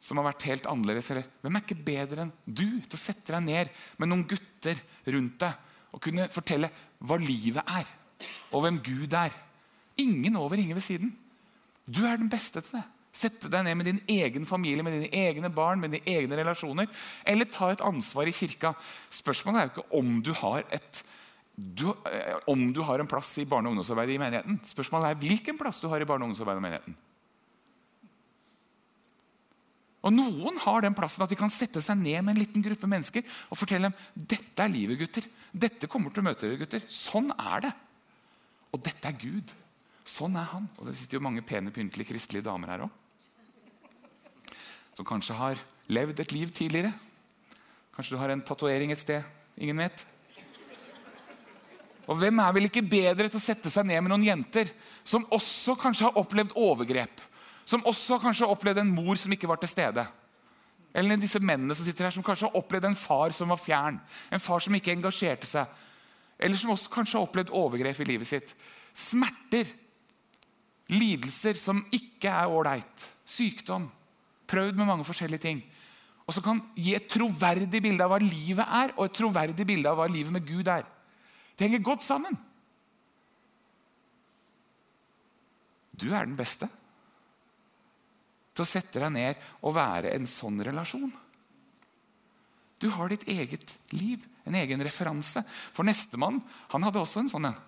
[0.00, 1.10] som har vært helt annerledes.
[1.12, 4.80] Eller, hvem er ikke bedre enn du til å sette deg ned med noen gutter
[5.12, 6.70] rundt deg og kunne fortelle
[7.02, 7.88] hva livet er,
[8.52, 9.34] og hvem Gud er?
[10.00, 11.12] Ingen over, ingen ved siden.
[11.86, 12.86] Du er den beste til det.
[13.10, 16.86] Sette deg ned med din egen familie, med dine egne barn, med dine egne relasjoner.
[17.26, 18.72] Eller ta et ansvar i kirka.
[19.10, 21.02] Spørsmålet er jo ikke om du har, et,
[21.56, 24.60] du, eh, om du har en plass i barne- og ungdomsarbeidet i menigheten.
[24.62, 26.98] Spørsmålet er hvilken plass du har i barne- og ungdomsarbeidet i menigheten.
[30.00, 32.88] Og Noen har den plassen at de kan sette seg ned med en liten gruppe
[32.88, 35.26] mennesker og fortelle dem dette er livet, gutter.
[35.52, 36.86] Dette kommer til å møte dere, gutter.
[36.88, 37.72] Sånn er det.
[38.70, 39.52] Og dette er Gud.
[40.06, 40.68] Sånn er han.
[40.78, 44.56] Og det sitter jo mange pene, pyntelige kristelige damer her òg.
[44.96, 46.92] Som kanskje har levd et liv tidligere.
[47.94, 49.26] Kanskje du har en tatovering et sted.
[49.60, 50.06] Ingen vet.
[52.10, 54.70] Og hvem er vel ikke bedre til å sette seg ned med noen jenter
[55.06, 57.26] som også kanskje har opplevd overgrep?
[57.70, 60.06] som også kanskje har opplevd en mor som ikke var til stede.
[60.96, 64.00] Eller disse mennene som sitter her, som kanskje har opplevd en far som var fjern.
[64.30, 65.68] En far som ikke engasjerte seg.
[66.40, 68.54] Eller som også kanskje har opplevd overgrep i livet sitt.
[68.96, 69.68] Smerter.
[70.90, 73.08] Lidelser som ikke er ålreit.
[73.28, 73.86] Sykdom.
[74.50, 75.60] Prøvd med mange forskjellige ting.
[76.26, 79.90] Og som kan gi et troverdig bilde av hva livet er, og et troverdig bilde
[79.90, 80.86] av hva livet med Gud er.
[81.54, 82.36] Det henger godt sammen.
[86.00, 86.70] Du er den beste
[88.54, 91.10] til å sette deg ned og være en sånn relasjon.
[92.80, 95.42] Du har ditt eget liv, en egen referanse.
[95.72, 97.58] For nestemann hadde også en sånn en.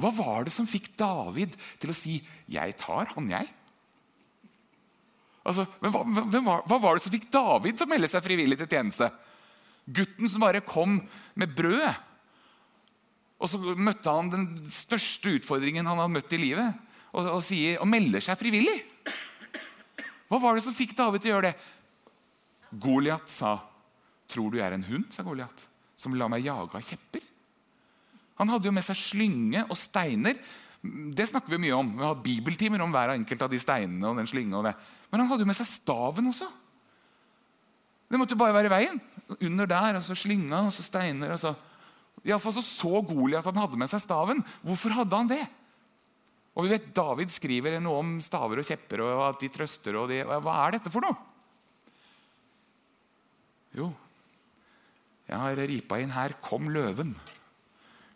[0.00, 3.50] Hva var det som fikk David til å si 'Jeg tar han, jeg'?
[5.44, 8.58] Altså, men hva, hva, hva, var det som fikk David til å melde seg frivillig
[8.60, 9.08] til tjeneste?
[9.88, 11.00] Gutten som bare kom
[11.34, 11.88] med brød.
[13.40, 16.76] Og så møtte han den største utfordringen han hadde møtt i livet,
[17.10, 18.76] og, og, sier, og melder seg frivillig.
[20.28, 21.56] Hva var det som fikk David til å gjøre det?
[22.84, 23.58] Goliat sa,
[24.30, 25.66] 'Tror du jeg er en hund?' sa Goliat,
[26.00, 27.28] 'som lar meg jage av kjepper'.
[28.40, 30.38] Han hadde jo med seg slynge og steiner.
[30.80, 31.92] Det snakker vi mye om.
[31.92, 34.08] Vi har hatt bibeltimer om hver enkelt av de steinene.
[34.08, 34.62] og den slynga.
[35.10, 36.48] Men han hadde jo med seg staven også.
[38.08, 39.00] Det måtte jo bare være i veien.
[39.40, 41.32] Under der, og så slynga og så steiner.
[41.32, 41.54] og så...
[42.24, 44.42] Iallfall så så Goliat at han hadde med seg staven.
[44.64, 45.44] Hvorfor hadde han det?
[46.56, 49.96] Og vi vet David skriver noe om staver og kjepper og at de trøster.
[49.96, 51.16] og de, Hva er dette for noe?
[53.76, 53.92] Jo,
[55.30, 57.14] jeg har ripa inn her 'Kom løven'.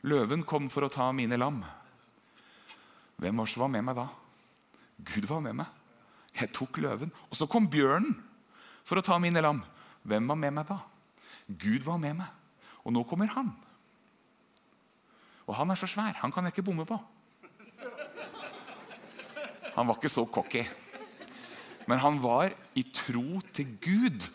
[0.03, 1.65] Løven kom for å ta mine lam.
[3.17, 4.09] Hvem var som var med meg da?
[5.01, 5.67] Gud var med meg.
[6.35, 7.13] Jeg tok løven.
[7.31, 8.15] Og så kom bjørnen
[8.85, 9.63] for å ta mine lam.
[10.03, 10.79] Hvem var med meg da?
[11.49, 12.27] Gud var med meg.
[12.85, 13.55] Og nå kommer han.
[15.47, 16.17] Og han er så svær.
[16.21, 16.99] Han kan jeg ikke bomme på.
[19.75, 20.65] Han var ikke så cocky.
[21.87, 24.27] Men han var i tro til Gud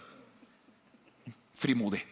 [1.60, 2.06] frimodig.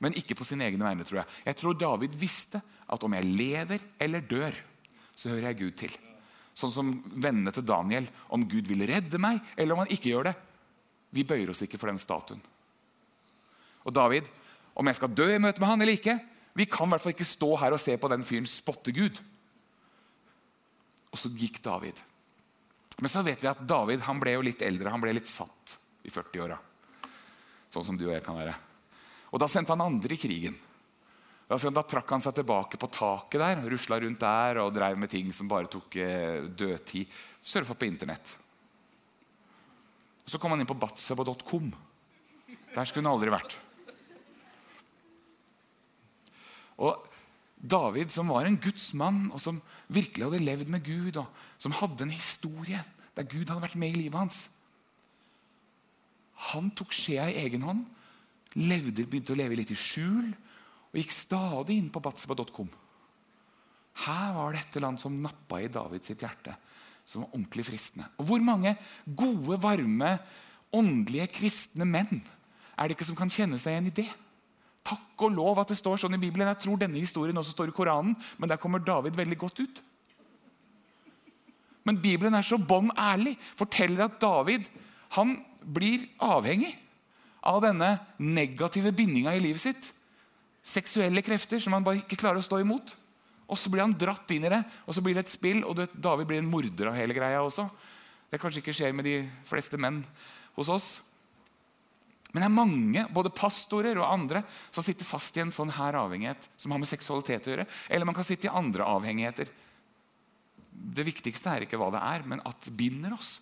[0.00, 1.40] Men ikke på sine egne vegne, tror jeg.
[1.50, 4.56] Jeg tror David visste at om jeg lever eller dør,
[5.14, 5.96] så hører jeg Gud til.
[6.56, 8.08] Sånn som vennene til Daniel.
[8.32, 10.34] Om Gud vil redde meg, eller om han ikke gjør det.
[11.12, 12.40] Vi bøyer oss ikke for den statuen.
[13.84, 14.28] Og David,
[14.78, 16.16] om jeg skal dø i møte med han eller ikke,
[16.56, 19.20] vi kan i hvert fall ikke stå her og se på den fyren spotte Gud.
[21.10, 22.00] Og så gikk David.
[23.00, 24.92] Men så vet vi at David han ble jo litt eldre.
[24.92, 26.58] Han ble litt satt i 40-åra.
[27.70, 28.56] Sånn som du og jeg kan være.
[29.30, 30.58] Og Da sendte han andre i krigen.
[31.50, 35.32] Da, trakk han seg tilbake på taket der, rusla rundt der og drev med ting
[35.34, 37.10] som bare tok eh, dødtid.
[37.42, 38.36] Surfa på Internett.
[40.30, 41.72] Så kom han inn på batseba.com.
[42.70, 43.56] Der skulle han aldri vært.
[46.80, 47.10] Og
[47.60, 49.58] David, som var en Guds mann, og som
[49.92, 51.26] virkelig hadde levd med Gud, og
[51.60, 52.80] som hadde en historie
[53.18, 54.44] der Gud hadde vært med i livet hans
[56.50, 57.82] Han tok skjea i egen hånd,
[58.58, 60.30] levde, begynte å leve litt i skjul
[60.90, 62.70] og gikk stadig inn på batseba.com.
[64.06, 66.54] Her var det et eller annet som nappa i Davids hjerte,
[67.04, 68.08] som var ordentlig fristende.
[68.18, 70.16] Og Hvor mange gode, varme,
[70.74, 72.22] åndelige kristne menn
[72.78, 74.08] er det ikke som kan kjenne seg igjen i det?
[74.86, 76.48] Takk og lov at det står sånn i Bibelen.
[76.48, 79.82] Jeg tror denne historien også står i Koranen, men der kommer David veldig godt ut.
[81.84, 83.36] Men Bibelen er så bånn ærlig.
[83.58, 84.68] Forteller at David
[85.16, 86.72] han blir avhengig
[87.46, 89.90] av denne negative bindinga i livet sitt.
[90.60, 92.94] Seksuelle krefter som han bare ikke klarer å stå imot.
[93.50, 95.80] Og så blir han dratt inn i det, og så blir det et spill, og
[95.94, 97.66] David blir en morder av hele greia også.
[98.30, 99.16] Det kanskje ikke skjer med de
[99.48, 100.04] fleste menn
[100.54, 100.90] hos oss.
[102.30, 105.98] Men det er mange, både pastorer og andre, som sitter fast i en sånn her
[105.98, 107.66] avhengighet som har med seksualitet å gjøre.
[107.90, 109.50] Eller man kan sitte i andre avhengigheter.
[110.70, 113.40] Det viktigste er ikke hva det er, men at det binder oss.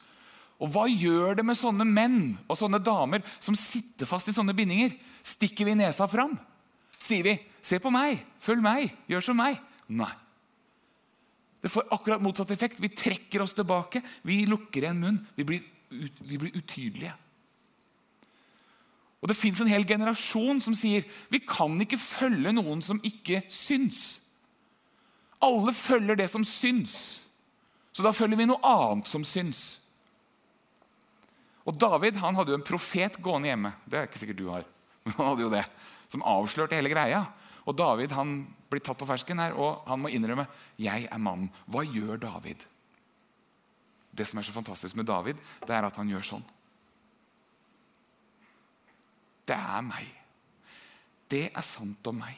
[0.58, 4.56] Og hva gjør det med sånne menn og sånne damer som sitter fast i sånne
[4.58, 4.96] bindinger?
[5.22, 6.34] Stikker vi nesa fram?
[6.98, 9.60] Sier vi 'se på meg, følg meg, gjør som meg'?
[9.88, 10.12] Nei.
[11.62, 12.80] Det får akkurat motsatt effekt.
[12.80, 15.26] Vi trekker oss tilbake, vi lukker igjen munn.
[15.36, 17.14] Vi blir, ut, vi blir utydelige.
[19.20, 23.42] Og Det fins en hel generasjon som sier vi kan ikke følge noen som ikke
[23.50, 24.20] syns.
[25.42, 27.20] Alle følger det som syns,
[27.92, 29.80] så da følger vi noe annet som syns.
[31.68, 33.74] Og David han hadde jo en profet gående hjemme.
[33.84, 34.64] Det er ikke sikkert du har.
[35.04, 35.66] men han hadde jo det,
[36.08, 37.26] Som avslørte hele greia.
[37.68, 40.46] Og David han blir tatt på fersken her, og han må innrømme
[40.80, 41.50] jeg er mannen.
[41.68, 42.64] Hva gjør David?
[44.08, 46.46] Det som er så fantastisk med David, det er at han gjør sånn.
[49.48, 50.08] Det er meg.
[51.28, 52.36] Det er sant om meg.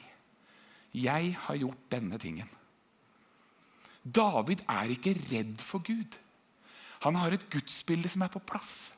[0.91, 2.49] Jeg har gjort denne tingen.
[4.03, 6.17] David er ikke redd for Gud.
[7.05, 8.91] Han har et gudsbilde som er på plass.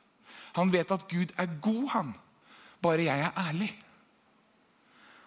[0.54, 2.14] Han vet at Gud er god, han.
[2.82, 3.70] Bare jeg er ærlig.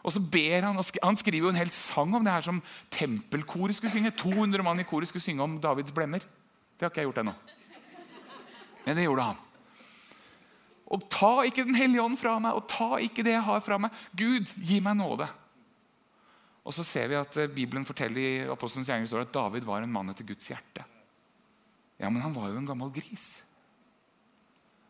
[0.08, 2.62] Og så ber Han han skriver jo en hel sang om det her som
[2.92, 4.12] tempelkoret skulle synge.
[4.12, 6.20] 200 mann i koret skulle synge om Davids blemmer.
[6.20, 7.34] Det har ikke jeg gjort ennå.
[8.86, 9.44] Men det gjorde han.
[10.88, 13.78] Og ta ikke Den hellige ånd fra meg, og ta ikke det jeg har fra
[13.78, 13.92] meg.
[14.16, 15.28] Gud, gi meg nåde.
[16.64, 19.92] Og så ser vi at eh, Bibelen forteller i Apostelens gjerninger at David var en
[19.92, 20.84] mann etter Guds hjerte.
[22.00, 23.42] Ja, men han var jo en gammel gris.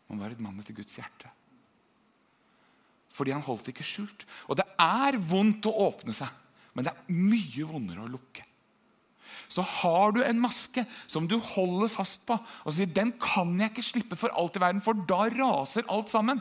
[0.08, 1.30] Han var et mann etter Guds hjerte.
[3.14, 4.24] Fordi han holdt det ikke skjult.
[4.48, 6.30] Og det er vondt å åpne seg,
[6.76, 8.44] men det er mye vondere å lukke.
[9.48, 13.72] Så har du en maske som du holder fast på og sier den kan jeg
[13.72, 16.40] ikke slippe for alt i verden, for da raser alt sammen.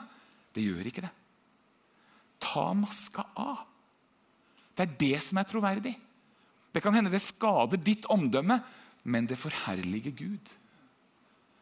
[0.53, 1.13] Det gjør ikke det.
[2.43, 3.63] Ta maska av.
[4.77, 5.95] Det er det som er troverdig.
[6.75, 8.59] Det kan hende det skader ditt omdømme,
[9.07, 10.51] men det forherliger Gud.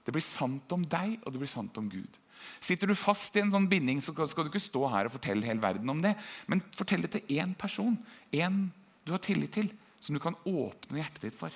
[0.06, 2.20] Det blir sant om deg, og det blir sant om Gud.
[2.62, 5.48] Sitter du fast i en sånn binding, så skal du ikke stå her og fortelle
[5.48, 6.14] hele verden om det.
[6.52, 7.98] Men fortell det til én person,
[8.36, 8.68] én
[9.06, 11.54] du har tillit til, som du kan åpne hjertet ditt for.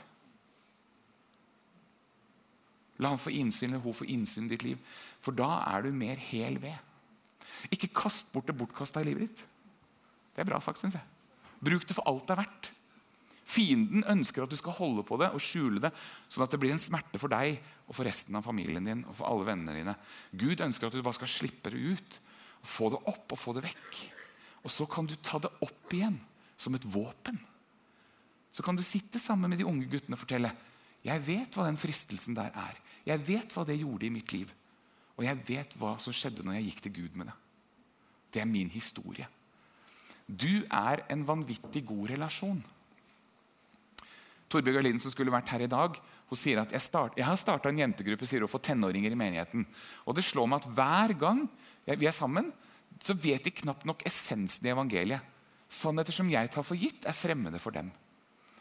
[3.00, 4.82] La han få innsyn eller hun få innsyn i ditt liv,
[5.24, 6.76] for da er du mer hel ved.
[7.74, 9.46] Ikke kast bort det bortkasta i livet ditt.
[10.36, 11.06] Det er bra sagt, syns jeg.
[11.64, 12.72] Bruk det for alt det er verdt.
[13.50, 15.90] Fienden ønsker at du skal holde på det og skjule det,
[16.30, 17.58] sånn at det blir en smerte for deg
[17.88, 19.96] og for resten av familien din og for alle vennene dine.
[20.38, 22.20] Gud ønsker at du bare skal slippe det ut,
[22.62, 24.02] få det opp og få det vekk.
[24.62, 26.20] Og så kan du ta det opp igjen
[26.60, 27.40] som et våpen.
[28.54, 30.54] Så kan du sitte sammen med de unge guttene og fortelle
[31.06, 32.80] jeg vet hva den fristelsen der er.
[33.08, 34.50] Jeg vet hva det gjorde i mitt liv.
[35.16, 37.36] Og jeg vet hva som skjedde når jeg gikk til Gud med det.
[38.36, 39.28] Det er min historie.
[40.28, 42.60] Du er en vanvittig god relasjon.
[44.50, 45.98] Torbjørg Alin, som skulle vært her i dag,
[46.30, 49.20] hun sier at jeg, start, jeg har starta en jentegruppe sier hun, for tenåringer i
[49.20, 49.66] menigheten.
[50.10, 51.44] Og det slår meg at hver gang
[51.90, 52.52] vi er sammen,
[53.02, 55.22] så vet de knapt nok essensen i evangeliet.
[55.70, 57.92] Sannheter som jeg tar for gitt, er fremmede for dem.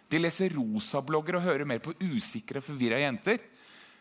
[0.08, 3.40] De leser rosablogger og hører mer på usikre og forvirra jenter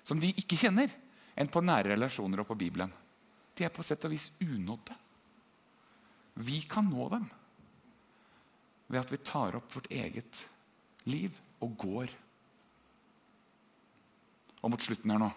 [0.07, 0.91] som de ikke kjenner,
[1.35, 2.91] enn på nære relasjoner og på Bibelen.
[3.57, 4.95] De er på sett og vis unådde.
[6.47, 7.25] Vi kan nå dem
[8.87, 10.45] ved at vi tar opp vårt eget
[11.09, 12.13] liv og går.
[14.61, 15.29] Og mot slutten her nå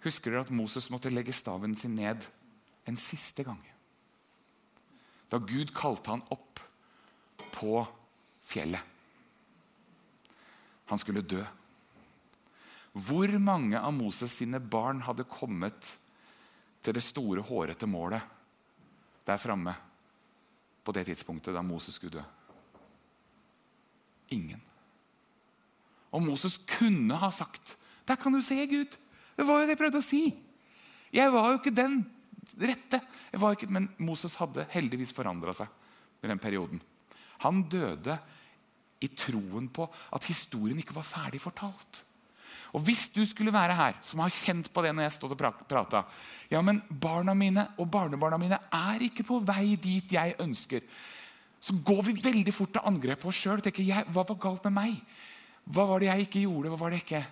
[0.00, 2.24] Husker dere at Moses måtte legge staven sin ned
[2.88, 3.60] en siste gang?
[5.28, 6.62] Da Gud kalte han opp
[7.52, 7.82] på
[8.48, 8.80] fjellet.
[10.88, 11.42] Han skulle dø.
[12.96, 15.92] Hvor mange av Moses sine barn hadde kommet
[16.82, 18.24] til det store, hårete målet
[19.28, 19.76] der framme
[20.82, 22.24] på det tidspunktet da Moses skulle dø?
[24.34, 24.60] Ingen.
[26.10, 27.76] Og Moses kunne ha sagt
[28.08, 28.96] Der kan du se, Gud!
[29.36, 30.24] Det var jo det jeg prøvde å si.
[31.14, 32.00] Jeg var jo ikke den
[32.60, 33.00] rette.
[33.32, 35.70] Ikke, men Moses hadde heldigvis forandra seg
[36.20, 36.80] i den perioden.
[37.46, 38.18] Han døde
[39.00, 42.02] i troen på at historien ikke var ferdig fortalt.
[42.76, 45.40] Og Hvis du skulle være her, som har kjent på det når jeg stod og
[45.68, 46.04] prata
[46.50, 50.84] ja, men Barna mine og barnebarna mine er ikke på vei dit jeg ønsker
[51.60, 53.60] så går vi veldig fort til angrep på oss sjøl.
[53.60, 55.18] Hva var galt med meg?
[55.68, 56.72] Hva var det jeg ikke gjorde?
[56.72, 57.24] Hva var det jeg ikke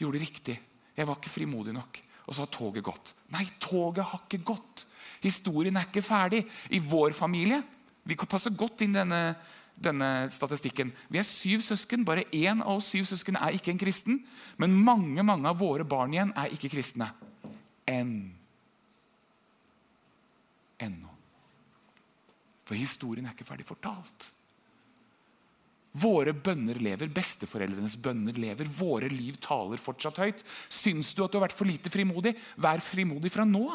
[0.00, 0.56] gjorde riktig?
[0.96, 2.00] Jeg var ikke frimodig nok.
[2.24, 3.12] Og så har toget gått.
[3.34, 4.86] Nei, toget har ikke gått.
[5.24, 6.44] Historien er ikke ferdig.
[6.72, 7.62] I vår familie
[8.04, 9.34] Vi kan passe godt inn denne,
[9.80, 10.90] denne statistikken.
[11.08, 12.04] Vi er syv søsken.
[12.04, 14.18] Bare én av oss syv søsken er ikke en kristen.
[14.60, 17.08] Men mange mange av våre barn igjen er ikke kristne.
[17.88, 18.34] Enn.
[20.84, 21.13] Ennå.
[22.64, 24.30] For historien er ikke ferdig fortalt.
[25.94, 28.66] Våre bønner lever, besteforeldrenes bønner lever.
[28.66, 30.40] Våre liv taler fortsatt høyt.
[30.72, 32.34] Syns du at du har vært for lite frimodig?
[32.58, 33.68] Vær frimodig fra nå.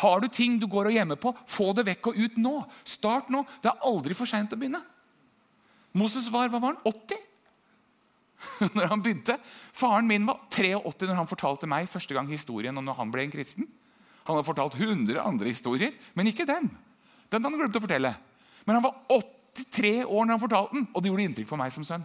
[0.00, 2.54] Har du ting du går og gjemmer på, få det vekk og ut nå.
[2.88, 3.44] Start nå.
[3.62, 4.80] Det er aldri for seint å begynne.
[5.94, 6.82] Moses var hva var han?
[6.88, 7.20] 80?
[8.76, 9.36] når han begynte.
[9.76, 13.26] Faren min var 83 når han fortalte meg første gang historien om når han ble
[13.26, 13.68] en kristen.
[14.24, 16.70] Han har fortalt 100 andre historier, men ikke den.
[17.34, 18.12] Den hadde han glemt å fortelle.
[18.64, 21.72] Men han var 83 år når han fortalte den, og det gjorde inntrykk på meg
[21.74, 22.04] som sønn.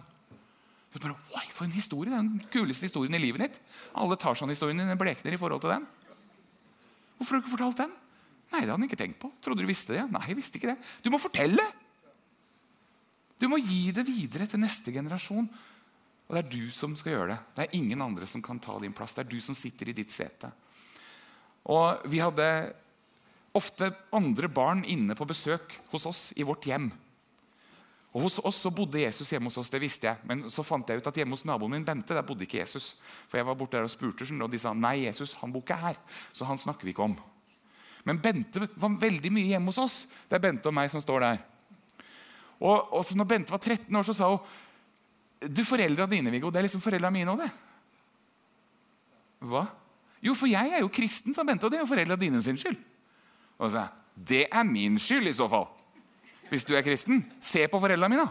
[0.90, 3.58] Jeg bare, Oi, for en historie, den kuleste historien i livet ditt.
[3.94, 5.86] Alle Tarzan-historiene dine blekner i forhold til den.
[7.20, 7.92] Hvorfor har du ikke fortalt den?
[8.50, 9.30] Nei, det hadde han ikke tenkt på.
[9.44, 10.08] Trodde du visste det?
[10.10, 10.80] Nei, jeg visste ikke det.
[11.04, 11.62] Du må fortelle!
[13.40, 15.46] Du må gi det videre til neste generasjon.
[16.26, 17.38] Og det er du som skal gjøre det.
[17.54, 19.14] Det er ingen andre som kan ta din plass.
[19.14, 20.50] Det er du som sitter i ditt sete.
[21.70, 22.46] Og vi hadde
[23.56, 26.90] ofte andre barn inne på besøk hos oss i vårt hjem.
[28.10, 30.18] Og Hos oss så bodde Jesus hjemme hos oss, det visste jeg.
[30.26, 32.96] Men så fant jeg ut at hjemme hos naboen min Bente der bodde ikke Jesus.
[33.30, 35.78] For jeg var borte der og spurte, og de sa nei, Jesus han bor ikke
[35.78, 36.00] her.
[36.34, 37.14] Så han snakker vi ikke om.
[38.02, 40.00] Men Bente var veldig mye hjemme hos oss.
[40.26, 41.38] Det er Bente og meg som står der.
[42.58, 44.42] Og, og når Bente var 13 år, så sa hun
[45.40, 47.48] du, foreldra dine, Viggo, det er liksom foreldra mine òg, det.
[49.48, 49.62] Hva?
[50.20, 52.58] Jo, for jeg er jo kristen, sa Bente, og det er jo foreldra dine sin
[52.60, 52.76] skyld.
[53.60, 53.86] Og så
[54.20, 55.68] det er min skyld i så fall
[56.50, 57.22] hvis du er kristen.
[57.38, 58.26] Se på foreldrene mine.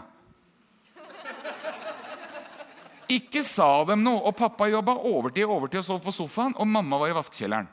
[3.10, 6.98] Ikke sa dem noe, og pappa jobba overtid overtid og sov på sofaen, og mamma
[7.00, 7.70] var i vaskekjelleren.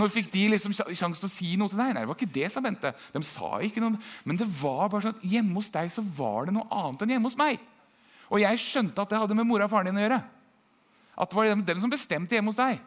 [0.00, 1.94] Når fikk de liksom sjanse til å si noe til deg?
[1.94, 2.92] Nei, det var ikke det, sa Bente.
[3.14, 6.50] De sa ikke noe, Men det var bare sånn at hjemme hos deg så var
[6.50, 7.62] det noe annet enn hjemme hos meg.
[8.30, 10.20] Og jeg skjønte at det hadde med mora og faren din å gjøre.
[11.20, 12.78] At det var dem som bestemte hjemme hos deg,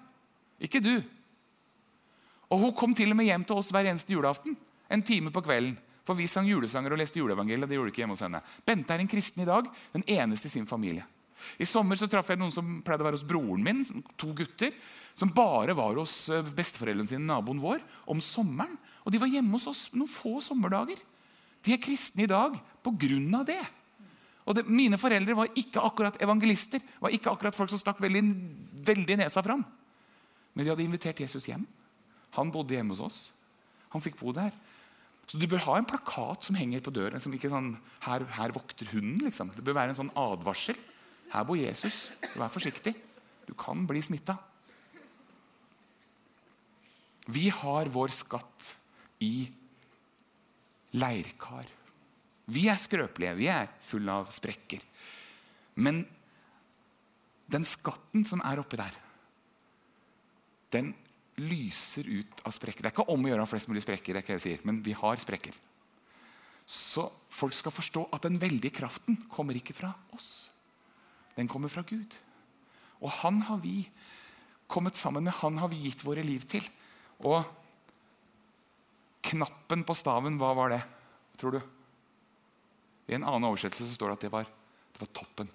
[0.64, 0.96] ikke du.
[2.54, 4.56] Og Hun kom til og med hjem til oss hver eneste julaften
[4.94, 5.74] en time på kvelden.
[6.04, 7.70] For vi sang julesanger og leste juleevangeliet.
[7.70, 8.42] det gjorde ikke hjemme hos henne.
[8.68, 11.06] Bente er en kristen i dag, den eneste i sin familie.
[11.60, 13.84] I sommer så traff jeg noen som pleide å være hos broren min,
[14.20, 14.76] to gutter,
[15.16, 18.76] som bare var hos eh, besteforeldrene sine, naboen vår, om sommeren.
[19.04, 21.00] Og de var hjemme hos oss noen få sommerdager.
[21.64, 23.44] De er kristne i dag pga.
[23.48, 23.62] det.
[24.44, 28.24] Og det, Mine foreldre var ikke akkurat evangelister, var ikke akkurat folk som stakk veldig,
[28.84, 29.64] veldig nesa fram.
[30.54, 31.64] Men de hadde invitert Jesus hjem.
[32.38, 33.20] Han bodde hjemme hos oss.
[33.94, 34.54] Han fikk bo der.
[35.30, 37.22] Så du bør ha en plakat som henger på døren.
[37.24, 37.76] Som ikke sånn,
[38.06, 39.22] her, her vokter hunden.
[39.28, 39.54] Liksom.
[39.56, 40.80] Det bør være en sånn advarsel.
[41.34, 42.08] Her bor Jesus.
[42.36, 42.96] Vær forsiktig.
[43.48, 44.38] Du kan bli smitta.
[47.32, 48.74] Vi har vår skatt
[49.24, 49.48] i
[51.00, 51.70] leirkar.
[52.52, 54.84] Vi er skrøpelige, vi er fulle av sprekker.
[55.80, 56.04] Men
[57.48, 58.98] den skatten som er oppi der,
[60.74, 60.92] den
[61.42, 62.84] lyser ut av sprekker.
[62.84, 64.94] Det er ikke om å gjøre flest mulig sprekker, det er jeg sier, men vi
[64.98, 65.56] har sprekker.
[66.70, 70.50] Så folk skal forstå at den veldige kraften kommer ikke fra oss.
[71.36, 72.16] Den kommer fra Gud.
[73.04, 73.82] Og han har vi
[74.72, 76.64] kommet sammen med, han har vi gitt våre liv til.
[77.26, 77.44] Og
[79.24, 80.82] knappen på staven, hva var det,
[81.42, 81.62] tror du?
[83.10, 84.48] I en annen oversettelse så står det at det var,
[84.94, 85.50] det var toppen.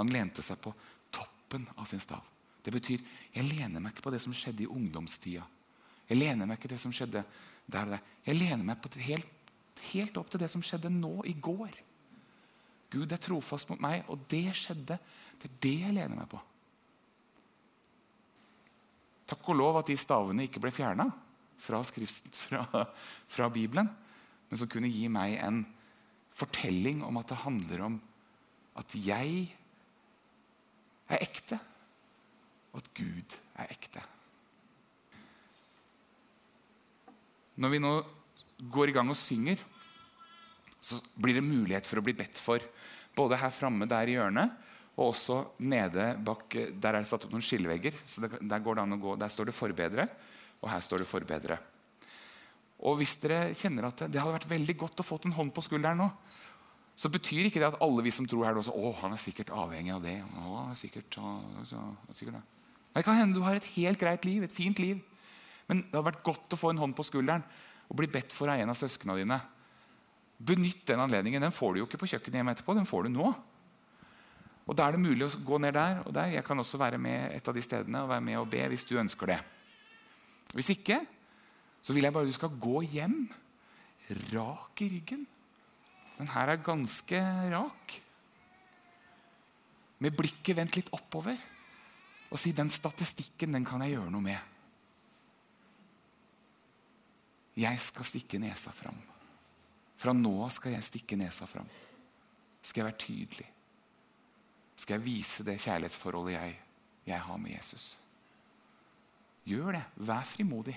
[0.00, 0.72] Han lente seg på
[1.14, 2.33] toppen av sin stav.
[2.64, 3.02] Det betyr
[3.34, 5.44] jeg lener meg ikke på det som skjedde i ungdomstida.
[6.08, 7.24] Jeg lener meg ikke på det som skjedde
[7.66, 8.04] der og der.
[8.24, 9.52] Jeg lener meg det helt,
[9.90, 11.76] helt opp til det som skjedde nå, i går.
[12.94, 14.98] Gud er trofast mot meg, og det skjedde.
[15.40, 16.40] Det er det jeg lener meg på.
[19.28, 21.08] Takk og lov at de stavene ikke ble fjerna
[21.60, 21.80] fra,
[22.44, 22.84] fra,
[23.28, 23.88] fra Bibelen,
[24.48, 25.62] men som kunne gi meg en
[26.34, 28.00] fortelling om at det handler om
[28.80, 29.46] at jeg
[31.12, 31.60] er ekte
[32.74, 34.02] og at Gud er ekte.
[37.60, 37.94] Når vi nå
[38.74, 39.60] går i gang og synger,
[40.82, 42.62] så blir det mulighet for å bli bedt for.
[43.16, 44.60] Både her framme der i hjørnet
[44.94, 47.96] og også nede bak Der er det satt opp noen skillevegger.
[48.04, 50.08] så der, går det an å gå, der står det 'forbedre',
[50.62, 51.58] og her står det 'forbedre'.
[52.78, 55.62] Og Hvis dere kjenner at det hadde vært veldig godt å få en hånd på
[55.62, 56.10] skulderen nå,
[56.96, 59.50] så betyr ikke det at alle vi som tror her, også, å, han er sikkert
[59.50, 60.22] avhengig av det.
[60.22, 61.80] Å, han er sikkert, å, så,
[62.14, 62.42] sikkert det.
[62.94, 65.00] Det kan hende du har et helt greit liv, et fint liv.
[65.70, 67.44] Men det hadde vært godt å få en hånd på skulderen
[67.88, 69.40] og bli bedt for av en av søsknene dine.
[70.44, 71.42] Benytt den anledningen.
[71.44, 72.76] Den får du jo ikke på kjøkkenet hjemme etterpå.
[72.76, 73.34] den får du nå.
[74.64, 76.32] Og Da er det mulig å gå ned der og der.
[76.32, 78.84] Jeg kan også være med et av de stedene og være med og be hvis
[78.88, 79.40] du ønsker det.
[80.54, 81.02] Hvis ikke,
[81.82, 83.28] så vil jeg bare du skal gå hjem
[84.32, 85.26] rak i ryggen.
[86.18, 87.20] Den her er ganske
[87.52, 88.00] rak.
[90.00, 91.36] Med blikket vendt litt oppover
[92.30, 94.53] og si den statistikken den kan jeg gjøre noe med.
[97.58, 98.96] Jeg skal stikke nesa fram.
[100.00, 101.68] Fra nå av skal jeg stikke nesa fram.
[102.64, 103.46] Skal jeg være tydelig?
[104.74, 106.56] Skal jeg vise det kjærlighetsforholdet jeg,
[107.06, 107.94] jeg har med Jesus?
[109.46, 109.84] Gjør det.
[110.08, 110.74] Vær frimodig.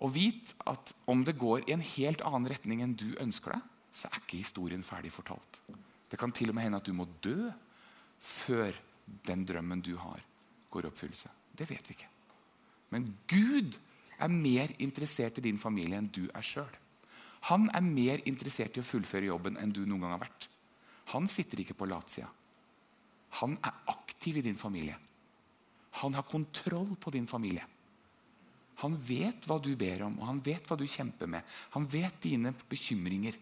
[0.00, 3.68] Og vit at om det går i en helt annen retning enn du ønsker deg,
[3.96, 5.60] så er ikke historien ferdig fortalt.
[6.06, 7.50] Det kan til og med hende at du må dø
[8.20, 8.76] før
[9.26, 10.20] den drømmen du har,
[10.70, 11.30] går i oppfyllelse.
[11.56, 12.10] Det vet vi ikke.
[12.92, 13.78] Men Gud
[14.18, 16.72] er mer interessert i din familie enn du er sjøl.
[17.50, 20.48] Han er mer interessert i å fullføre jobben enn du noen gang har vært.
[21.14, 22.28] Han sitter ikke på latsida.
[23.40, 24.96] Han er aktiv i din familie.
[26.02, 27.64] Han har kontroll på din familie.
[28.82, 31.44] Han vet hva du ber om, og han vet hva du kjemper med.
[31.72, 33.36] Han vet dine bekymringer.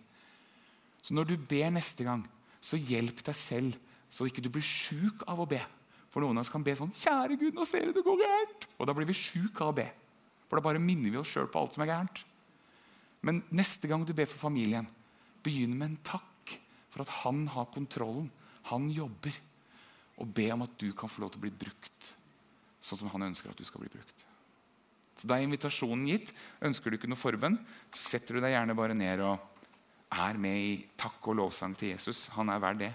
[1.03, 2.23] Så når du ber neste gang,
[2.63, 3.81] så hjelp deg selv
[4.15, 5.59] så ikke du blir sjuk av å be.
[6.15, 8.67] For noen av oss kan be sånn 'Kjære Gud, nå ser du det går gærent.'
[8.79, 9.89] Og da blir vi sjuke av å be.
[10.49, 12.25] For da bare minner vi oss sjøl på alt som er gærent.
[13.25, 14.89] Men neste gang du ber for familien,
[15.45, 16.55] Begynn med en takk
[16.89, 18.31] for at han har kontrollen.
[18.71, 19.35] Han jobber.
[20.17, 22.15] Og be om at du kan få lov til å bli brukt
[22.85, 24.27] sånn som han ønsker at du skal bli brukt.
[25.17, 26.33] Så Da er invitasjonen gitt.
[26.65, 27.57] Ønsker du ikke noe forbønn,
[27.95, 29.41] så setter du deg gjerne bare ned og
[30.15, 32.29] er med i takk og lovsang til Jesus.
[32.37, 32.93] Han er verd det.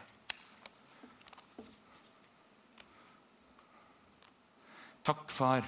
[5.09, 5.65] Takk, far,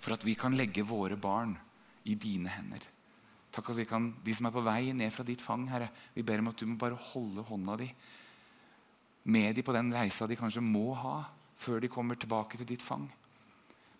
[0.00, 1.54] for at vi kan legge våre barn
[2.08, 2.82] i dine hender.
[3.50, 6.24] Takk at vi kan, De som er på vei ned fra ditt fang, Herre, vi
[6.24, 7.90] ber om at du må bare holde hånda di
[9.30, 11.16] med dem på den reisa de kanskje må ha
[11.60, 13.04] før de kommer tilbake til ditt fang.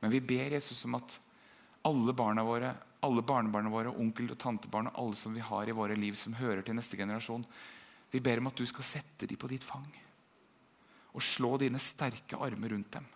[0.01, 1.19] Men vi ber Jesus om at
[1.85, 2.73] alle barna våre,
[3.05, 6.39] alle barnebarna våre, onkel- og tantebarn og alle som vi har i våre liv som
[6.39, 7.45] hører til neste generasjon,
[8.11, 9.89] vi ber om at du skal sette dem på ditt fang
[11.11, 13.07] og slå dine sterke armer rundt dem.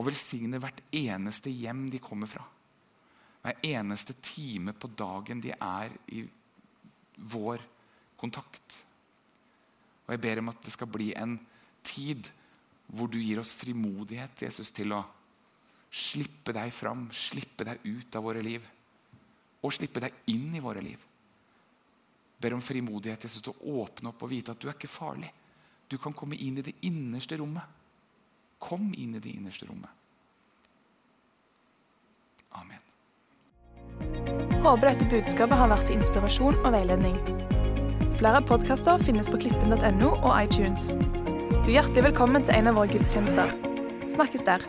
[0.00, 2.46] Og velsigne hvert eneste hjem de kommer fra.
[3.40, 6.24] Hver eneste time på dagen de er i
[7.32, 7.60] vår
[8.20, 8.78] kontakt.
[10.06, 11.36] Og jeg ber om at det skal bli en
[11.84, 12.28] tid
[12.90, 15.04] hvor du gir oss frimodighet Jesus, til å
[15.90, 18.64] slippe deg fram, slippe deg ut av våre liv.
[19.62, 20.98] Og slippe deg inn i våre liv.
[20.98, 24.90] Jeg ber om frimodighet Jesus, til å åpne opp og vite at du er ikke
[24.90, 25.30] farlig.
[25.90, 27.79] Du kan komme inn i det innerste rommet.
[28.60, 29.90] Kom inn i det innerste rommet.
[32.52, 32.82] Amen.
[34.62, 37.16] Håper dette budskapet har vært til inspirasjon og veiledning.
[38.20, 40.92] Flere podkaster finnes på klippen.no og iTunes.
[40.92, 43.56] Du er hjertelig velkommen til en av våre gudstjenester.
[44.12, 44.64] Snakkes der.